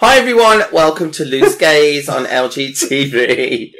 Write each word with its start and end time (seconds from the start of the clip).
Hi 0.00 0.16
everyone, 0.18 0.62
welcome 0.72 1.10
to 1.10 1.24
Loose 1.24 1.56
Gaze 1.58 2.08
on 2.08 2.24
LGTV. 2.26 3.74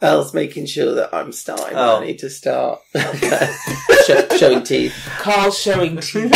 Elle's 0.00 0.32
making 0.32 0.66
sure 0.66 0.94
that 0.94 1.12
I'm 1.12 1.32
starting. 1.32 1.76
Oh. 1.76 1.96
I 1.96 2.06
need 2.06 2.20
to 2.20 2.30
start 2.30 2.78
Show, 4.06 4.28
showing 4.36 4.62
teeth. 4.62 4.94
Carl 5.18 5.50
showing 5.50 5.96
teeth. 5.96 6.32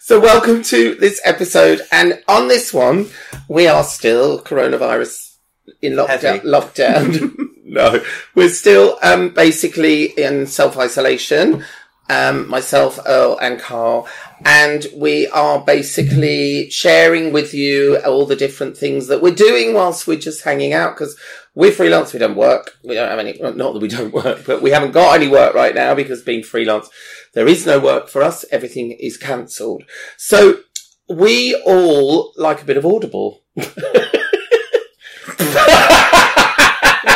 So 0.00 0.18
welcome 0.18 0.62
to 0.62 0.94
this 0.94 1.20
episode, 1.26 1.82
and 1.92 2.22
on 2.26 2.48
this 2.48 2.72
one, 2.72 3.10
we 3.48 3.66
are 3.66 3.84
still 3.84 4.40
coronavirus 4.40 5.36
in 5.82 5.92
lockdown. 5.92 6.20
Heavy. 6.20 6.48
Lockdown. 6.48 7.48
no, 7.66 8.02
we're 8.34 8.48
still 8.48 8.98
um, 9.02 9.28
basically 9.28 10.04
in 10.04 10.46
self 10.46 10.78
isolation. 10.78 11.66
Um, 12.08 12.48
myself, 12.48 13.00
Earl, 13.04 13.36
and 13.42 13.58
Carl, 13.60 14.08
and 14.44 14.86
we 14.94 15.26
are 15.28 15.64
basically 15.64 16.70
sharing 16.70 17.32
with 17.32 17.54
you 17.54 17.98
all 18.04 18.26
the 18.26 18.36
different 18.36 18.76
things 18.76 19.06
that 19.06 19.22
we're 19.22 19.34
doing 19.34 19.74
whilst 19.74 20.06
we're 20.06 20.18
just 20.18 20.44
hanging 20.44 20.72
out 20.72 20.94
because 20.94 21.18
we're 21.54 21.72
freelance. 21.72 22.12
We 22.12 22.18
don't 22.18 22.36
work. 22.36 22.78
We 22.84 22.94
don't 22.94 23.08
have 23.08 23.18
any. 23.18 23.38
Not 23.40 23.56
that 23.56 23.80
we 23.80 23.88
don't 23.88 24.12
work, 24.24 24.44
but 24.46 24.62
we 24.62 24.70
haven't 24.70 24.92
got 24.92 25.14
any 25.14 25.28
work 25.28 25.54
right 25.54 25.74
now 25.74 25.94
because 25.94 26.22
being 26.22 26.42
freelance, 26.42 26.88
there 27.34 27.48
is 27.48 27.66
no 27.66 27.78
work 27.78 28.08
for 28.08 28.22
us. 28.22 28.44
Everything 28.50 28.92
is 28.92 29.16
cancelled. 29.16 29.84
So 30.16 30.60
we 31.08 31.54
all 31.64 32.32
like 32.36 32.62
a 32.62 32.64
bit 32.64 32.76
of 32.76 32.84
Audible. 32.84 33.42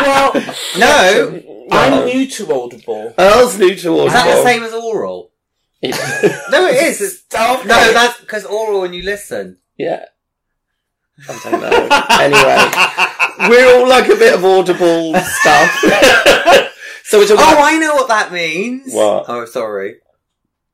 well, 0.01 0.33
no, 0.79 1.43
I'm 1.71 2.05
new 2.07 2.27
to 2.27 2.53
Audible. 2.53 3.15
Earl's 3.19 3.59
new 3.59 3.75
to 3.75 3.89
Audible. 3.89 4.07
Is 4.07 4.13
that 4.13 4.37
the 4.37 4.43
same 4.43 4.63
as 4.63 4.73
oral? 4.73 5.30
No, 6.51 6.67
it 6.67 6.83
is. 6.83 7.01
It's, 7.01 7.19
Stop 7.21 7.65
no, 7.65 7.75
it. 7.79 7.95
that's 7.95 8.21
because 8.21 8.45
oral 8.45 8.81
when 8.83 8.93
you 8.93 9.03
listen. 9.03 9.59
yeah. 9.79 10.05
I 11.29 11.39
don't 11.45 11.61
know. 11.61 11.89
anyway, 12.19 13.51
we're 13.51 13.77
all 13.79 13.87
like 13.89 14.07
a 14.09 14.17
bit 14.17 14.33
of 14.35 14.43
Audible 14.45 15.15
stuff. 15.15 15.71
so 17.05 17.19
we're 17.19 17.27
talking 17.27 17.37
Oh, 17.45 17.53
about 17.53 17.59
I 17.65 17.77
know 17.79 17.95
what 17.95 18.09
that 18.09 18.33
means. 18.33 18.93
What? 18.95 19.27
Oh, 19.29 19.45
sorry. 19.45 19.97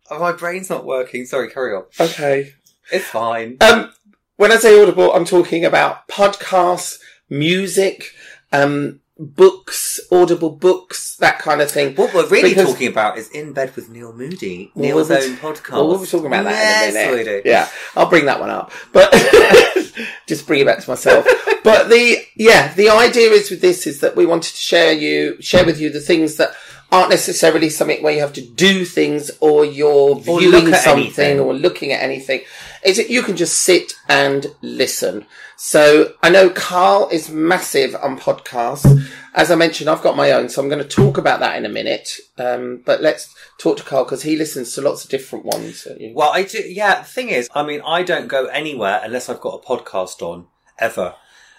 Oh, 0.09 0.21
my 0.21 0.31
brain's 0.33 0.71
not 0.71 0.85
working. 0.85 1.27
Sorry, 1.27 1.51
carry 1.51 1.75
on. 1.75 1.85
okay. 1.99 2.53
It's 2.93 3.05
fine. 3.07 3.57
Um, 3.61 3.93
when 4.37 4.53
I 4.53 4.57
say 4.57 4.81
Audible, 4.81 5.13
I'm 5.13 5.25
talking 5.25 5.65
about 5.65 6.07
podcasts, 6.07 7.01
music, 7.29 8.13
um, 8.53 9.01
books, 9.19 9.99
Audible 10.13 10.51
books, 10.51 11.17
that 11.17 11.39
kind 11.39 11.61
of 11.61 11.71
thing. 11.71 11.95
What 11.97 12.13
we're 12.15 12.27
really 12.29 12.51
Because- 12.51 12.73
talking 12.73 12.89
about 12.89 13.17
is 13.19 13.29
In 13.31 13.53
Bed 13.53 13.75
with 13.75 13.89
Neil 13.89 14.13
Moody, 14.13 14.71
Neil's 14.75 15.11
own 15.11 15.37
podcast. 15.37 15.73
Well, 15.73 15.89
we'll 15.89 15.99
be 16.01 16.07
talking 16.07 16.27
about 16.27 16.45
that 16.45 16.53
yes, 16.53 16.95
in 16.95 17.13
a 17.13 17.17
minute. 17.17 17.43
Yeah, 17.47 17.69
I'll 17.97 18.09
bring 18.11 18.27
that 18.27 18.41
one 18.41 18.51
up, 18.51 18.73
but 18.93 19.11
just 20.27 20.47
bring 20.47 20.61
it 20.61 20.67
back 20.67 20.81
to 20.81 20.91
myself. 20.91 21.27
but 21.65 21.89
the 21.89 22.19
yeah, 22.35 22.75
the 22.75 22.91
idea 22.91 23.31
is 23.31 23.51
with 23.51 23.61
this 23.61 23.87
is 23.87 24.01
that 24.01 24.17
we 24.17 24.27
wanted 24.27 24.51
to 24.51 24.57
share 24.61 24.93
you 24.93 25.41
share 25.41 25.65
with 25.65 25.81
you 25.81 25.91
the 25.91 26.01
things 26.01 26.37
that 26.37 26.51
aren't 26.93 27.11
necessarily 27.11 27.69
something 27.69 28.01
where 28.03 28.13
you 28.13 28.21
have 28.21 28.33
to 28.35 28.41
do 28.43 28.85
things 28.85 29.31
or 29.41 29.65
you're 29.65 29.89
Or 30.15 30.21
viewing 30.21 30.73
something 30.73 31.03
anything. 31.05 31.41
or 31.41 31.53
looking 31.53 31.93
at 31.93 32.01
anything. 32.01 32.43
Is 32.87 32.99
that 32.99 33.11
you 33.11 33.23
can 33.23 33.37
just 33.37 33.65
sit 33.65 33.95
and 34.09 34.47
listen. 34.63 35.27
So 35.57 36.15
I 36.23 36.31
know 36.31 36.51
Carl 36.51 37.09
is 37.11 37.29
massive 37.29 37.97
on 37.97 38.19
podcasts. 38.19 39.07
As 39.35 39.51
I 39.51 39.57
mentioned, 39.57 39.91
I've 39.91 40.03
got 40.03 40.17
my 40.17 40.31
own, 40.31 40.49
so 40.49 40.63
I'm 40.63 40.69
going 40.69 40.83
to 40.83 40.89
talk 40.89 41.19
about 41.19 41.41
that 41.41 41.57
in 41.57 41.67
a 41.67 41.69
minute. 41.69 42.19
Um, 42.39 42.83
but 42.87 43.03
let's 43.03 43.35
talk 43.59 43.79
to 43.79 43.83
Carl 43.83 44.05
because 44.05 44.23
he 44.23 44.37
listens 44.37 44.73
to 44.75 44.83
lots 44.83 45.05
of 45.05 45.11
different 45.11 45.45
ones. 45.45 45.87
Well, 46.13 46.31
I 46.33 46.45
do. 46.45 46.59
Yeah, 46.59 47.01
the 47.01 47.07
thing 47.07 47.31
is, 47.31 47.49
I 47.55 47.65
mean, 47.65 47.83
I 47.85 48.03
don't 48.03 48.29
go 48.29 48.47
anywhere 48.47 49.01
unless 49.03 49.29
I've 49.29 49.41
got 49.41 49.61
a 49.63 49.67
podcast 49.67 50.23
on 50.23 50.47
ever, 50.79 51.15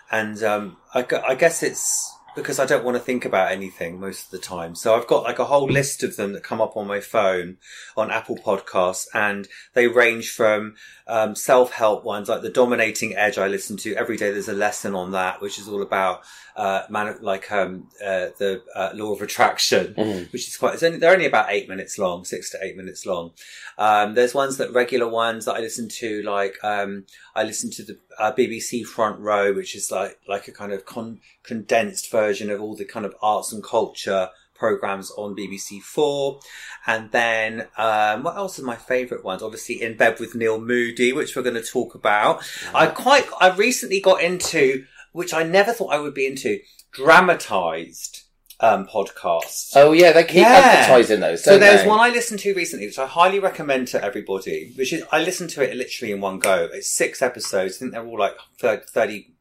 and 0.10 0.42
um, 0.44 0.78
I, 0.94 1.06
I 1.28 1.36
guess 1.36 1.62
it's 1.62 2.17
because 2.38 2.60
I 2.60 2.68
don't 2.68 2.86
want 2.86 2.96
to 2.96 3.04
think 3.04 3.26
about 3.26 3.52
anything 3.52 4.00
most 4.00 4.26
of 4.26 4.32
the 4.32 4.38
time. 4.38 4.76
So 4.76 4.96
I've 4.96 5.08
got 5.08 5.24
like 5.24 5.40
a 5.40 5.46
whole 5.46 5.66
list 5.66 6.04
of 6.04 6.18
them 6.18 6.34
that 6.34 6.44
come 6.44 6.62
up 6.62 6.78
on 6.78 6.86
my 6.86 7.00
phone 7.00 7.58
on 7.98 8.12
Apple 8.12 8.38
Podcasts, 8.38 9.08
and 9.14 9.48
they 9.74 9.88
range 9.88 10.30
from 10.30 10.76
um, 11.08 11.36
self-help 11.36 12.06
ones 12.06 12.30
like 12.30 12.44
the 12.44 12.50
Dominating 12.50 13.16
Edge. 13.16 13.40
I 13.40 13.48
listen 13.48 13.76
to 13.78 13.96
every 13.96 14.18
day. 14.18 14.32
There's 14.32 14.48
a 14.48 14.54
lesson 14.54 14.94
on 14.94 15.12
that, 15.14 15.42
which 15.42 15.58
is 15.58 15.68
all 15.68 15.82
about 15.82 16.22
uh, 16.58 16.82
man, 16.90 17.16
like 17.22 17.52
um, 17.52 17.88
uh, 18.04 18.28
the 18.40 18.62
uh, 18.76 18.90
law 18.96 19.14
of 19.14 19.22
attraction, 19.22 19.94
Mhm. 19.96 20.34
which 20.34 20.48
is 20.48 20.58
quite. 20.58 20.74
It's 20.74 20.84
only 20.84 20.98
they're 20.98 21.14
only 21.14 21.26
about 21.28 21.48
eight 21.50 21.70
minutes 21.70 21.98
long, 21.98 22.26
six 22.26 22.50
to 22.52 22.58
eight 22.62 22.76
minutes 22.76 23.06
long. 23.06 23.32
Um, 23.78 24.16
there's 24.16 24.34
ones 24.34 24.58
that 24.58 24.74
regular 24.74 25.08
ones 25.08 25.46
that 25.46 25.54
I 25.56 25.60
listen 25.60 25.88
to, 25.88 26.24
like 26.24 26.56
um, 26.64 27.06
I 27.36 27.44
listen 27.44 27.70
to 27.72 27.84
the 27.84 28.00
uh, 28.20 28.32
BBC 28.34 28.84
Front 28.86 29.20
Row, 29.20 29.54
which 29.54 29.76
is 29.76 29.92
like 29.92 30.20
like 30.28 30.48
a 30.48 30.52
kind 30.52 30.74
of 30.74 30.84
con- 30.86 31.22
condensed 31.44 32.12
version 32.12 32.50
of 32.50 32.60
all 32.62 32.76
the 32.76 32.86
kind 32.86 33.06
of 33.06 33.14
arts 33.22 33.54
and 33.54 33.64
culture 33.64 34.30
programs 34.56 35.12
on 35.12 35.36
BBC 35.36 35.80
Four. 35.84 36.40
And 36.88 37.12
then 37.12 37.68
um, 37.78 38.24
what 38.24 38.36
else 38.36 38.58
are 38.58 38.64
my 38.64 38.76
favourite 38.76 39.24
ones? 39.24 39.44
Obviously, 39.44 39.80
In 39.82 39.96
Bed 39.96 40.20
with 40.20 40.34
Neil 40.34 40.60
Moody, 40.60 41.14
which 41.14 41.36
we're 41.36 41.44
going 41.44 41.54
to 41.56 41.62
talk 41.62 41.94
about. 41.94 42.44
I 42.74 42.88
quite 42.88 43.28
I 43.40 43.56
recently 43.56 44.02
got 44.02 44.24
into, 44.24 44.86
which 45.18 45.34
I 45.34 45.42
never 45.42 45.74
thought 45.74 45.94
I 45.94 45.98
would 45.98 46.14
be 46.14 46.28
into, 46.28 46.60
dramatized 46.92 48.24
um, 48.60 48.86
podcasts. 48.86 49.72
Oh 49.76 49.92
yeah, 49.92 50.12
they 50.12 50.24
keep 50.24 50.38
Yeah. 50.38 50.54
advertising 50.54 51.20
those. 51.22 51.44
So 51.44 51.58
there's 51.58 51.82
they? 51.82 51.88
one 51.88 52.00
I 52.00 52.10
listened 52.10 52.40
to 52.42 52.54
recently, 52.54 52.86
which 52.86 53.00
I 53.00 53.08
highly 53.08 53.40
recommend 53.40 53.88
to 53.90 54.04
everybody. 54.04 54.74
Which 54.78 54.94
is 54.94 55.04
I 55.12 55.20
listened 55.24 55.50
to 55.52 55.64
it 55.64 55.76
literally 55.76 56.12
in 56.12 56.22
one 56.22 56.38
go. 56.38 56.70
It's 56.72 56.88
six 56.90 57.22
episodes. 57.24 57.76
I 57.76 57.80
think 57.80 57.92
they're 57.94 58.06
all 58.06 58.20
like 58.20 58.36
30, 58.60 59.34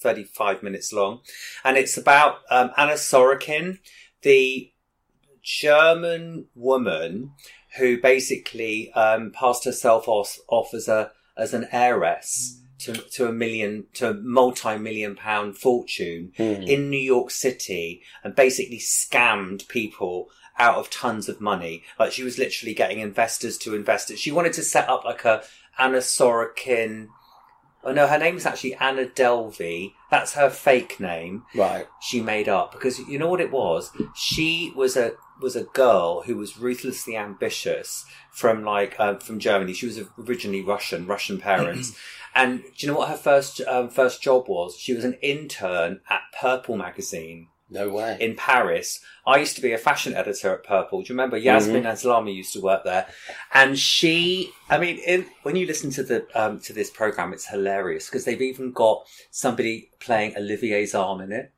35 0.00 0.62
minutes 0.62 0.92
long, 0.92 1.20
and 1.64 1.78
it's 1.78 1.96
about 1.96 2.40
um, 2.50 2.70
Anna 2.76 2.92
Sorokin, 2.92 3.78
the 4.20 4.70
German 5.42 6.46
woman 6.54 7.32
who 7.78 8.00
basically 8.00 8.92
um, 8.92 9.32
passed 9.32 9.64
herself 9.64 10.06
off, 10.08 10.38
off 10.48 10.74
as 10.74 10.88
a 10.88 11.10
as 11.36 11.54
an 11.54 11.66
heiress 11.72 12.58
to 12.82 12.92
to 12.94 13.26
a 13.28 13.32
million 13.32 13.84
to 13.94 14.10
a 14.10 14.14
multi 14.14 14.76
million 14.78 15.16
pound 15.16 15.56
fortune 15.58 16.32
Hmm. 16.36 16.62
in 16.62 16.90
New 16.90 16.96
York 17.00 17.30
City 17.30 18.02
and 18.22 18.34
basically 18.34 18.78
scammed 18.78 19.68
people 19.68 20.28
out 20.58 20.76
of 20.76 20.90
tons 20.90 21.28
of 21.28 21.40
money. 21.40 21.82
Like 21.98 22.12
she 22.12 22.22
was 22.22 22.38
literally 22.38 22.74
getting 22.74 23.00
investors 23.00 23.56
to 23.58 23.74
invest 23.74 24.10
it. 24.10 24.18
She 24.18 24.30
wanted 24.32 24.52
to 24.54 24.62
set 24.62 24.88
up 24.88 25.04
like 25.04 25.24
a 25.24 25.42
Anna 25.78 25.98
Sorokin. 25.98 27.08
Oh 27.84 27.92
no, 27.92 28.06
her 28.06 28.18
name 28.18 28.36
is 28.36 28.46
actually 28.46 28.74
Anna 28.76 29.06
Delvey. 29.06 29.92
That's 30.10 30.34
her 30.34 30.50
fake 30.50 31.00
name 31.00 31.44
Right. 31.54 31.86
she 32.00 32.20
made 32.20 32.48
up 32.48 32.70
because 32.72 32.98
you 33.00 33.18
know 33.18 33.28
what 33.28 33.40
it 33.40 33.50
was. 33.50 33.90
She 34.14 34.72
was 34.76 34.96
a 34.96 35.12
was 35.40 35.56
a 35.56 35.64
girl 35.64 36.22
who 36.22 36.36
was 36.36 36.56
ruthlessly 36.58 37.16
ambitious 37.16 38.04
from 38.30 38.62
like 38.62 38.94
um, 39.00 39.18
from 39.18 39.40
Germany. 39.40 39.72
She 39.72 39.86
was 39.86 39.98
originally 40.18 40.62
Russian, 40.62 41.06
Russian 41.06 41.38
parents. 41.38 41.96
And 42.34 42.62
do 42.62 42.86
you 42.86 42.92
know 42.92 42.98
what 42.98 43.08
her 43.08 43.16
first 43.16 43.60
um, 43.62 43.88
first 43.88 44.22
job 44.22 44.48
was? 44.48 44.76
She 44.76 44.94
was 44.94 45.04
an 45.04 45.14
intern 45.22 46.00
at 46.08 46.22
Purple 46.38 46.76
magazine 46.76 47.48
No 47.70 47.88
way. 47.88 48.16
in 48.20 48.36
Paris. 48.36 49.00
I 49.26 49.36
used 49.38 49.54
to 49.56 49.62
be 49.62 49.72
a 49.72 49.78
fashion 49.78 50.14
editor 50.14 50.52
at 50.54 50.64
Purple. 50.64 51.02
Do 51.02 51.08
you 51.08 51.14
remember 51.14 51.36
Yasmin 51.36 51.84
Aslami 51.84 52.34
used 52.34 52.52
to 52.54 52.60
work 52.60 52.84
there? 52.84 53.06
And 53.52 53.78
she, 53.78 54.50
I 54.68 54.78
mean, 54.78 54.98
in, 54.98 55.26
when 55.42 55.56
you 55.56 55.66
listen 55.66 55.90
to 55.92 56.02
the 56.02 56.26
um, 56.34 56.58
to 56.60 56.72
this 56.72 56.90
program, 56.90 57.32
it's 57.32 57.46
hilarious 57.46 58.06
because 58.06 58.24
they've 58.24 58.40
even 58.42 58.72
got 58.72 59.06
somebody 59.30 59.90
playing 60.00 60.36
Olivier 60.36 60.84
Zahm 60.84 61.22
in 61.22 61.32
it. 61.32 61.52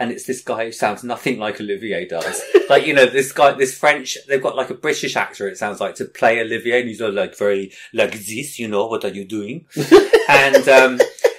And 0.00 0.10
it's 0.10 0.24
this 0.24 0.40
guy 0.40 0.64
who 0.64 0.72
sounds 0.72 1.04
nothing 1.04 1.38
like 1.38 1.60
Olivier 1.60 2.08
does. 2.08 2.42
like, 2.70 2.86
you 2.86 2.94
know, 2.94 3.06
this 3.06 3.30
guy, 3.32 3.52
this 3.52 3.76
French, 3.78 4.16
they've 4.26 4.42
got 4.42 4.56
like 4.56 4.70
a 4.70 4.74
British 4.74 5.14
actor, 5.14 5.46
it 5.46 5.58
sounds 5.58 5.78
like, 5.78 5.94
to 5.96 6.06
play 6.06 6.40
Olivier. 6.40 6.80
And 6.80 6.88
he's 6.88 7.02
all 7.02 7.12
like 7.12 7.36
very, 7.36 7.70
like 7.92 8.12
this, 8.12 8.58
you 8.58 8.66
know, 8.66 8.86
what 8.86 9.04
are 9.04 9.08
you 9.08 9.24
doing? 9.26 9.66
and, 10.28 10.66
um, 10.68 10.96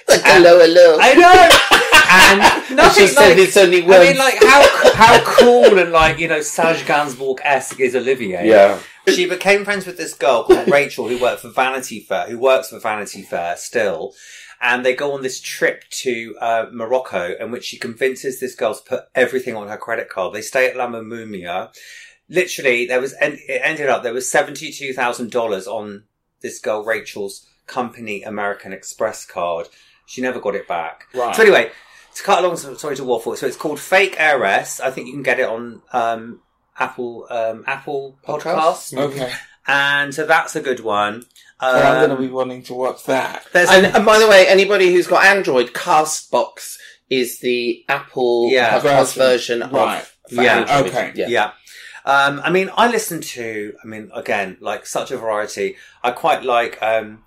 Like, 0.08 0.22
hello, 0.24 0.58
hello. 0.60 0.96
I 1.00 1.14
know. 1.14 1.78
And 2.14 2.42
And 2.42 2.76
nothing 2.76 3.06
she 3.06 3.08
said 3.08 3.30
like, 3.30 3.38
it's 3.38 3.56
only 3.56 3.82
I 3.84 3.98
mean, 4.04 4.18
like 4.18 4.34
how 4.42 4.92
how 4.94 5.24
cool 5.24 5.78
and 5.78 5.92
like 5.92 6.18
you 6.18 6.28
know 6.28 6.42
Serge 6.42 6.84
Gainsbourg 6.84 7.38
esque 7.42 7.80
is 7.80 7.96
Olivier. 7.96 8.46
yeah. 8.46 8.78
She 9.08 9.26
became 9.26 9.64
friends 9.64 9.86
with 9.86 9.96
this 9.96 10.12
girl 10.12 10.44
called 10.44 10.68
Rachel 10.70 11.08
who 11.08 11.18
worked 11.18 11.40
for 11.40 11.48
Vanity 11.48 12.00
Fair, 12.00 12.26
who 12.28 12.38
works 12.38 12.68
for 12.68 12.78
Vanity 12.80 13.22
Fair 13.22 13.56
still. 13.56 14.12
And 14.64 14.86
they 14.86 14.94
go 14.94 15.12
on 15.12 15.22
this 15.22 15.40
trip 15.40 15.82
to 15.90 16.36
uh, 16.40 16.66
Morocco, 16.70 17.34
in 17.38 17.50
which 17.50 17.64
she 17.64 17.78
convinces 17.78 18.38
this 18.38 18.54
girl 18.54 18.76
to 18.76 18.82
put 18.82 19.04
everything 19.12 19.56
on 19.56 19.66
her 19.66 19.76
credit 19.76 20.08
card. 20.08 20.32
They 20.32 20.40
stay 20.40 20.70
at 20.70 20.76
La 20.76 20.86
Mamounia. 20.86 21.74
Literally, 22.28 22.86
there 22.86 23.00
was 23.00 23.12
it 23.20 23.40
ended 23.48 23.88
up 23.88 24.04
there 24.04 24.14
was 24.14 24.30
seventy 24.30 24.70
two 24.70 24.92
thousand 24.94 25.32
dollars 25.32 25.66
on 25.66 26.04
this 26.42 26.60
girl 26.60 26.84
Rachel's 26.84 27.44
company 27.66 28.22
American 28.22 28.72
Express 28.72 29.26
card. 29.26 29.66
She 30.06 30.22
never 30.22 30.40
got 30.40 30.54
it 30.54 30.68
back. 30.68 31.06
Right. 31.12 31.34
So 31.34 31.42
anyway, 31.42 31.72
to 32.14 32.22
cut 32.22 32.44
a 32.44 32.46
long 32.46 32.56
story 32.56 32.94
to 32.96 33.04
waffle, 33.04 33.34
so 33.34 33.46
it's 33.48 33.56
called 33.56 33.80
Fake 33.80 34.14
Heiress. 34.16 34.78
I 34.80 34.92
think 34.92 35.08
you 35.08 35.12
can 35.12 35.24
get 35.24 35.40
it 35.40 35.48
on 35.48 35.82
um, 35.92 36.40
Apple 36.78 37.26
um, 37.30 37.64
Apple 37.66 38.16
Podcasts. 38.24 38.94
Podcasts? 38.94 38.98
Okay. 38.98 39.32
And 39.66 40.14
so 40.14 40.26
that's 40.26 40.56
a 40.56 40.60
good 40.60 40.80
one. 40.80 41.24
Um, 41.62 41.76
and 41.76 41.86
I'm 41.86 42.06
going 42.08 42.16
to 42.20 42.22
be 42.26 42.28
wanting 42.32 42.62
to 42.64 42.74
watch 42.74 43.04
that. 43.04 43.46
there's 43.52 43.70
And, 43.70 43.86
and 43.86 44.04
by 44.04 44.18
the 44.18 44.26
way, 44.28 44.46
anybody 44.48 44.92
who's 44.92 45.06
got 45.06 45.24
Android, 45.24 45.68
Castbox 45.72 46.76
is 47.08 47.38
the 47.38 47.84
Apple 47.88 48.50
Yeah. 48.50 48.80
podcast 48.80 49.14
version 49.16 49.60
Right. 49.70 50.00
of 50.00 50.12
for 50.34 50.42
Yeah. 50.42 50.58
Android. 50.58 50.86
Okay. 50.92 51.12
Yeah. 51.14 51.28
Yeah. 51.28 51.50
Um, 52.04 52.40
I 52.44 52.50
mean, 52.50 52.68
I 52.76 52.90
listen 52.90 53.20
to, 53.20 53.74
I 53.82 53.86
mean, 53.86 54.10
again, 54.12 54.56
like 54.60 54.86
such 54.86 55.12
a 55.12 55.16
variety. 55.16 55.76
I 56.02 56.10
quite 56.10 56.42
like, 56.42 56.82
um, 56.82 57.22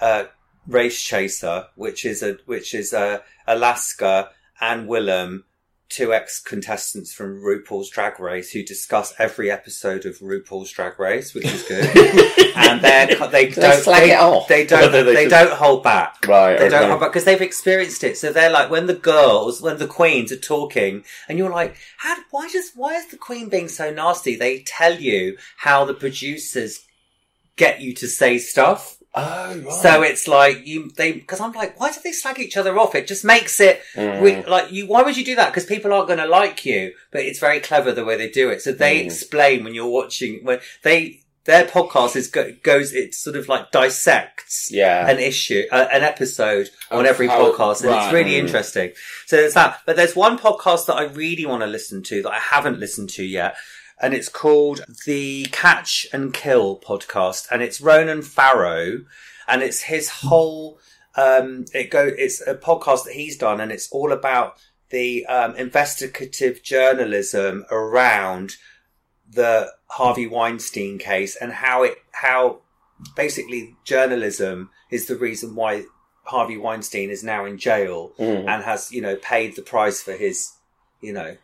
uh, 0.00 0.24
Race 0.66 1.00
Chaser, 1.00 1.68
which 1.74 2.04
is 2.04 2.22
a, 2.22 2.36
which 2.44 2.74
is, 2.74 2.92
uh, 2.92 3.20
Alaska 3.46 4.30
and 4.60 4.88
Willam, 4.88 5.44
two 5.90 6.14
ex-contestants 6.14 7.12
from 7.12 7.42
RuPaul's 7.42 7.90
Drag 7.90 8.18
Race 8.20 8.52
who 8.52 8.62
discuss 8.62 9.12
every 9.18 9.50
episode 9.50 10.06
of 10.06 10.18
RuPaul's 10.20 10.70
Drag 10.70 10.98
Race, 10.98 11.34
which 11.34 11.44
is 11.46 11.62
good. 11.64 11.84
and 12.56 12.80
they're, 12.80 13.06
they 13.28 13.46
They 13.46 13.50
don't, 13.50 13.82
slag 13.82 14.02
they, 14.04 14.12
it 14.12 14.20
off. 14.20 14.48
they 14.48 14.64
don't 14.64 14.92
they, 14.92 15.02
they 15.02 15.22
should- 15.24 15.30
don't 15.30 15.52
hold 15.52 15.82
back. 15.82 16.26
Right. 16.26 16.58
They 16.58 16.68
don't 16.68 16.88
hold 16.88 17.00
back 17.00 17.10
because 17.10 17.24
they've 17.24 17.40
experienced 17.42 18.04
it. 18.04 18.16
So 18.16 18.32
they're 18.32 18.50
like 18.50 18.70
when 18.70 18.86
the 18.86 18.94
girls, 18.94 19.60
when 19.60 19.78
the 19.78 19.86
queens 19.88 20.30
are 20.32 20.36
talking, 20.36 21.04
and 21.28 21.36
you're 21.38 21.50
like, 21.50 21.76
"How? 21.98 22.16
Why 22.30 22.48
does? 22.48 22.70
Why 22.74 22.94
is 22.94 23.08
the 23.08 23.16
queen 23.16 23.48
being 23.48 23.68
so 23.68 23.92
nasty?" 23.92 24.36
They 24.36 24.60
tell 24.60 24.94
you 24.94 25.36
how 25.58 25.84
the 25.84 25.94
producers 25.94 26.80
get 27.56 27.80
you 27.80 27.94
to 27.94 28.06
say 28.06 28.38
stuff. 28.38 28.96
Oh, 29.12 29.58
right. 29.64 29.72
So 29.82 30.02
it's 30.02 30.28
like 30.28 30.66
you 30.66 30.90
they 30.96 31.10
because 31.12 31.40
I'm 31.40 31.52
like, 31.52 31.78
why 31.80 31.90
do 31.90 31.98
they 32.04 32.12
slag 32.12 32.38
each 32.38 32.56
other 32.56 32.78
off? 32.78 32.94
It 32.94 33.08
just 33.08 33.24
makes 33.24 33.58
it 33.60 33.82
Mm. 33.96 34.46
like 34.46 34.70
you. 34.70 34.86
Why 34.86 35.02
would 35.02 35.16
you 35.16 35.24
do 35.24 35.34
that? 35.36 35.48
Because 35.50 35.66
people 35.66 35.92
aren't 35.92 36.06
going 36.06 36.20
to 36.20 36.26
like 36.26 36.64
you. 36.64 36.92
But 37.10 37.22
it's 37.22 37.40
very 37.40 37.58
clever 37.60 37.90
the 37.90 38.04
way 38.04 38.16
they 38.16 38.28
do 38.30 38.50
it. 38.50 38.62
So 38.62 38.70
they 38.72 39.00
Mm. 39.00 39.06
explain 39.06 39.64
when 39.64 39.74
you're 39.74 39.88
watching 39.88 40.44
when 40.44 40.60
they 40.82 41.22
their 41.46 41.64
podcast 41.64 42.14
is 42.16 42.28
go, 42.28 42.52
goes. 42.62 42.92
It 42.92 43.14
sort 43.14 43.34
of 43.34 43.48
like 43.48 43.72
dissects 43.72 44.68
yeah. 44.70 45.08
an 45.08 45.18
issue, 45.18 45.64
uh, 45.72 45.88
an 45.90 46.02
episode 46.04 46.68
on 46.90 47.06
every 47.06 47.26
how- 47.26 47.50
podcast, 47.50 47.80
and 47.80 47.90
right. 47.90 48.04
it's 48.04 48.12
really 48.12 48.32
Mm. 48.32 48.44
interesting. 48.44 48.92
So 49.26 49.36
there's 49.36 49.54
that. 49.54 49.80
But 49.86 49.96
there's 49.96 50.14
one 50.14 50.38
podcast 50.38 50.86
that 50.86 50.94
I 50.94 51.04
really 51.04 51.46
want 51.46 51.62
to 51.62 51.66
listen 51.66 52.02
to 52.04 52.22
that 52.22 52.30
I 52.32 52.38
haven't 52.38 52.78
listened 52.78 53.08
to 53.10 53.24
yet, 53.24 53.56
and 54.00 54.14
it's 54.14 54.28
called 54.28 54.84
the 55.06 55.46
Catch 55.52 56.06
and 56.12 56.32
Kill 56.32 56.78
podcast, 56.78 57.46
and 57.50 57.62
it's 57.62 57.80
Ronan 57.80 58.22
Farrow, 58.22 59.00
and 59.46 59.62
it's 59.62 59.82
his 59.82 60.08
whole. 60.08 60.78
Um, 61.16 61.64
it 61.74 61.90
go. 61.90 62.06
It's 62.06 62.40
a 62.46 62.54
podcast 62.54 63.04
that 63.04 63.14
he's 63.14 63.36
done, 63.36 63.60
and 63.60 63.72
it's 63.72 63.90
all 63.90 64.12
about 64.12 64.58
the 64.90 65.26
um, 65.26 65.54
investigative 65.56 66.62
journalism 66.62 67.64
around 67.70 68.56
the 69.28 69.72
Harvey 69.86 70.26
Weinstein 70.26 70.98
case 70.98 71.36
and 71.36 71.52
how 71.52 71.82
it 71.84 71.96
how 72.12 72.60
basically 73.16 73.76
journalism 73.84 74.70
is 74.90 75.06
the 75.06 75.16
reason 75.16 75.54
why 75.54 75.84
Harvey 76.24 76.56
Weinstein 76.56 77.10
is 77.10 77.22
now 77.24 77.44
in 77.44 77.56
jail 77.58 78.12
Mm. 78.18 78.46
and 78.48 78.64
has 78.64 78.90
you 78.92 79.00
know 79.00 79.16
paid 79.16 79.54
the 79.56 79.62
price 79.62 80.02
for 80.02 80.12
his 80.12 80.52
you 81.00 81.12
know 81.12 81.36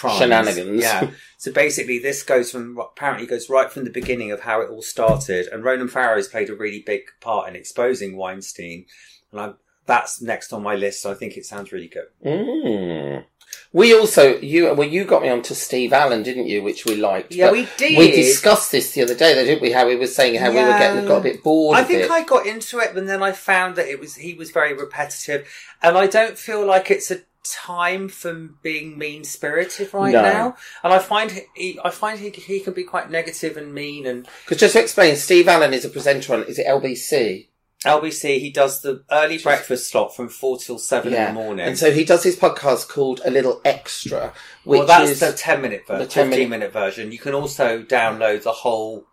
crimes 0.00 0.18
Shenanigans. 0.18 0.82
Yeah. 0.82 1.10
So 1.38 1.52
basically, 1.52 1.98
this 1.98 2.22
goes 2.22 2.50
from 2.50 2.78
apparently 2.78 3.26
goes 3.26 3.48
right 3.48 3.70
from 3.70 3.84
the 3.84 3.90
beginning 3.90 4.32
of 4.32 4.40
how 4.40 4.60
it 4.60 4.70
all 4.70 4.82
started, 4.82 5.46
and 5.46 5.64
Ronan 5.64 5.88
Farrow's 5.88 6.28
played 6.28 6.50
a 6.50 6.54
really 6.54 6.80
big 6.80 7.02
part 7.20 7.48
in 7.48 7.56
exposing 7.56 8.16
Weinstein, 8.16 8.86
and 9.32 9.40
I, 9.40 9.52
that's 9.86 10.20
next 10.20 10.52
on 10.52 10.62
my 10.62 10.74
list. 10.74 11.06
I 11.06 11.14
think 11.14 11.36
it 11.36 11.46
sounds 11.46 11.72
really 11.72 11.88
good. 11.88 12.06
Mm. 12.24 13.24
We 13.72 13.94
also 13.94 14.36
you 14.38 14.72
well 14.74 14.88
you 14.88 15.04
got 15.04 15.22
me 15.22 15.28
onto 15.28 15.54
Steve 15.54 15.92
Allen, 15.92 16.22
didn't 16.22 16.46
you? 16.46 16.62
Which 16.62 16.84
we 16.84 16.96
liked. 16.96 17.34
Yeah, 17.34 17.50
we 17.52 17.68
did. 17.76 17.98
We 17.98 18.10
discussed 18.10 18.72
this 18.72 18.92
the 18.92 19.02
other 19.02 19.14
day, 19.14 19.34
though, 19.34 19.44
didn't 19.44 19.62
we? 19.62 19.72
How 19.72 19.86
we 19.86 19.96
were 19.96 20.06
saying 20.06 20.40
how 20.40 20.50
we 20.50 20.56
were 20.56 20.78
getting 20.78 21.06
got 21.06 21.18
a 21.18 21.22
bit 21.22 21.42
bored. 21.42 21.76
I 21.76 21.82
of 21.82 21.86
think 21.88 22.02
it. 22.02 22.10
I 22.10 22.24
got 22.24 22.46
into 22.46 22.78
it, 22.80 22.90
but 22.94 23.06
then 23.06 23.22
I 23.22 23.32
found 23.32 23.76
that 23.76 23.88
it 23.88 24.00
was 24.00 24.16
he 24.16 24.34
was 24.34 24.50
very 24.50 24.74
repetitive, 24.74 25.48
and 25.82 25.96
I 25.96 26.06
don't 26.06 26.36
feel 26.36 26.64
like 26.66 26.90
it's 26.90 27.10
a 27.10 27.20
time 27.44 28.08
for 28.08 28.34
being 28.62 28.98
mean 28.98 29.24
spirited 29.24 29.92
right 29.94 30.12
No. 30.12 30.22
now. 30.22 30.56
And 30.84 30.92
I 30.92 30.98
find 30.98 31.42
he, 31.54 31.78
I 31.82 31.90
find 31.90 32.18
he, 32.18 32.30
he 32.30 32.60
can 32.60 32.72
be 32.74 32.84
quite 32.84 33.10
negative 33.10 33.56
and 33.56 33.72
mean. 33.74 34.06
And 34.06 34.28
Because 34.44 34.58
just 34.58 34.74
to 34.74 34.80
explain, 34.82 35.16
Steve 35.16 35.48
Allen 35.48 35.72
is 35.74 35.84
a 35.84 35.88
presenter 35.88 36.34
on 36.34 36.44
is 36.44 36.58
it 36.58 36.66
LBC? 36.66 37.46
LBC, 37.86 38.40
he 38.40 38.50
does 38.50 38.82
the 38.82 39.02
early 39.10 39.38
breakfast 39.38 39.88
slot 39.90 40.14
from 40.14 40.28
four 40.28 40.58
till 40.58 40.78
seven 40.78 41.14
in 41.14 41.24
the 41.24 41.32
morning. 41.32 41.66
And 41.66 41.78
so 41.78 41.90
he 41.90 42.04
does 42.04 42.22
his 42.22 42.36
podcast 42.36 42.88
called 42.88 43.22
A 43.24 43.30
Little 43.30 43.62
Extra, 43.64 44.34
which 44.64 44.80
well, 44.80 44.86
that's 44.86 45.10
is 45.12 45.20
the 45.20 45.32
ten 45.32 45.62
minute 45.62 45.86
version, 45.86 46.00
the 46.02 46.06
10 46.06 46.24
minute- 46.26 46.34
fifteen 46.36 46.50
minute 46.50 46.72
version. 46.74 47.10
You 47.10 47.18
can 47.18 47.32
also 47.34 47.82
download 47.82 48.42
the 48.42 48.52
whole. 48.52 49.06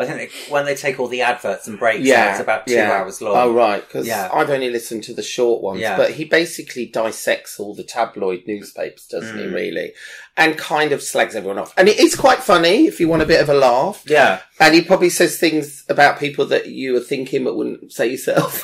I 0.00 0.06
think 0.06 0.18
they, 0.32 0.50
when 0.52 0.64
they 0.64 0.74
take 0.74 0.98
all 0.98 1.08
the 1.08 1.22
adverts 1.22 1.68
and 1.68 1.78
breaks, 1.78 2.04
yeah, 2.04 2.32
it's 2.32 2.40
about 2.40 2.66
two 2.66 2.74
yeah. 2.74 2.90
hours 2.92 3.20
long. 3.20 3.36
Oh 3.36 3.52
right, 3.52 3.86
because 3.86 4.06
Yeah. 4.06 4.28
I've 4.32 4.50
only 4.50 4.70
listened 4.70 5.04
to 5.04 5.14
the 5.14 5.22
short 5.22 5.62
ones, 5.62 5.80
Yeah. 5.80 5.96
but 5.96 6.12
he 6.12 6.24
basically 6.24 6.86
dissects 6.86 7.60
all 7.60 7.74
the 7.74 7.82
tabloid 7.84 8.44
newspapers, 8.46 9.06
doesn't 9.06 9.36
he? 9.38 9.44
Mm. 9.44 9.54
Really, 9.54 9.92
and 10.36 10.56
kind 10.56 10.92
of 10.92 11.02
slags 11.02 11.34
everyone 11.36 11.58
off. 11.58 11.74
And 11.76 11.88
it 11.88 11.98
is 12.00 12.14
quite 12.16 12.38
funny 12.38 12.86
if 12.86 12.98
you 13.00 13.08
want 13.08 13.22
a 13.22 13.26
bit 13.26 13.40
of 13.40 13.48
a 13.48 13.54
laugh. 13.54 14.02
Yeah, 14.06 14.40
And 14.58 14.74
he 14.74 14.82
probably 14.82 15.10
says 15.10 15.38
things 15.38 15.84
about 15.88 16.18
people 16.18 16.46
that 16.46 16.66
you 16.66 16.92
were 16.94 17.00
thinking 17.00 17.44
but 17.44 17.56
wouldn't 17.56 17.92
say 17.92 18.08
yourself. 18.10 18.62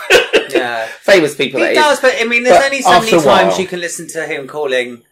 yeah. 0.51 0.87
Famous 1.01 1.35
people. 1.35 1.61
that 1.61 1.73
He 1.73 1.79
is. 1.79 1.85
does, 1.85 2.01
but 2.01 2.15
I 2.19 2.25
mean, 2.25 2.45
there's 2.45 2.57
But 2.59 2.65
only 2.67 2.83
so 2.83 3.01
many 3.01 3.11
a 3.13 3.17
while- 3.21 3.43
times 3.45 3.59
you 3.59 3.67
can 3.67 3.81
listen 3.81 4.09
to 4.09 4.27
him 4.27 4.47
calling 4.49 5.03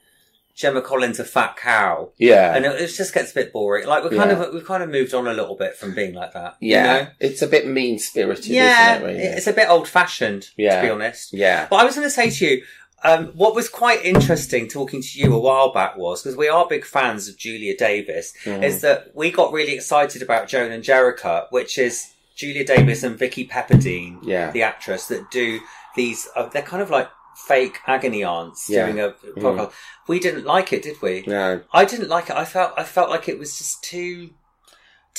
Gemma 0.55 0.81
Collins 0.83 1.19
a 1.19 1.25
fat 1.25 1.57
cow, 1.57 2.11
Yeah. 2.17 2.55
and 2.55 2.65
it, 2.65 2.81
it 2.81 2.87
just 2.89 3.13
gets 3.13 3.33
a 3.33 3.35
bit 3.35 3.53
boring. 3.53 3.87
Like 3.89 4.05
we 4.05 4.17
kind 4.17 4.31
Yeah. 4.31 4.45
of 4.45 4.55
we've 4.55 4.65
kind 4.65 4.83
of 4.83 4.89
moved 4.89 5.13
on 5.13 5.27
a 5.27 5.33
little 5.35 5.57
bit 5.57 5.77
from 5.77 5.95
being 5.95 6.15
like 6.15 6.33
that. 6.35 6.57
you 6.61 6.71
yeah. 6.73 6.83
know? 6.85 7.07
It's 7.21 7.43
a 7.43 7.47
bit 7.49 7.67
mean 7.67 7.99
spirited, 7.99 8.47
yeah, 8.47 8.95
isn't 8.97 9.03
it? 9.09 9.13
Really? 9.13 9.23
it's 9.25 9.47
a 9.49 9.53
bit 9.53 9.69
old 9.69 9.89
fashioned 9.89 10.51
Yeah. 10.57 10.81
to 10.81 10.87
be 10.87 10.91
honest. 10.91 11.33
yeah. 11.33 11.67
But 11.69 11.77
I 11.77 11.85
was 11.85 11.95
going 11.97 12.07
to 12.07 12.11
say 12.11 12.31
to 12.31 12.47
you, 12.47 12.63
um, 13.03 13.27
what 13.35 13.55
was 13.55 13.69
quite 13.69 14.03
interesting 14.05 14.67
talking 14.69 15.03
to 15.03 15.19
you 15.21 15.35
a 15.35 15.39
while 15.39 15.73
back 15.73 15.97
was 15.97 16.23
because 16.23 16.37
we 16.37 16.49
are 16.49 16.67
big 16.67 16.85
fans 16.87 17.29
of 17.29 17.37
Julia 17.37 17.77
Davis. 17.77 18.33
Mm. 18.45 18.63
Is 18.63 18.81
that 18.81 19.11
we 19.15 19.31
got 19.31 19.53
really 19.53 19.75
excited 19.75 20.23
about 20.23 20.49
Joan 20.49 20.71
and 20.73 20.83
Jericha, 20.83 21.47
which 21.51 21.77
is 21.79 22.13
Julia 22.37 22.65
Davis 22.65 23.03
and 23.03 23.19
Vicki 23.19 23.47
Pepperdine, 23.47 24.21
Yeah. 24.23 24.51
the 24.53 24.63
actress 24.63 25.07
that 25.09 25.31
do 25.31 25.61
these. 25.97 26.29
Uh, 26.35 26.49
they're 26.49 26.63
kind 26.63 26.83
of 26.83 26.89
like 26.91 27.09
fake 27.47 27.79
agony 27.87 28.23
aunts 28.25 28.69
Yeah. 28.69 28.87
doing 28.87 29.01
a 29.01 29.11
podcast. 29.41 29.73
We 30.09 30.19
didn't 30.21 30.45
like 30.45 30.73
it, 30.73 30.83
did 30.83 31.01
we? 31.03 31.25
No. 31.27 31.63
I 31.73 31.85
didn't 31.85 32.09
like 32.09 32.31
it. 32.31 32.37
I 32.37 32.45
felt 32.45 32.75
I 32.77 32.85
felt 32.85 33.11
like 33.11 33.29
it 33.29 33.39
was 33.39 33.57
just 33.59 33.83
too. 33.85 34.31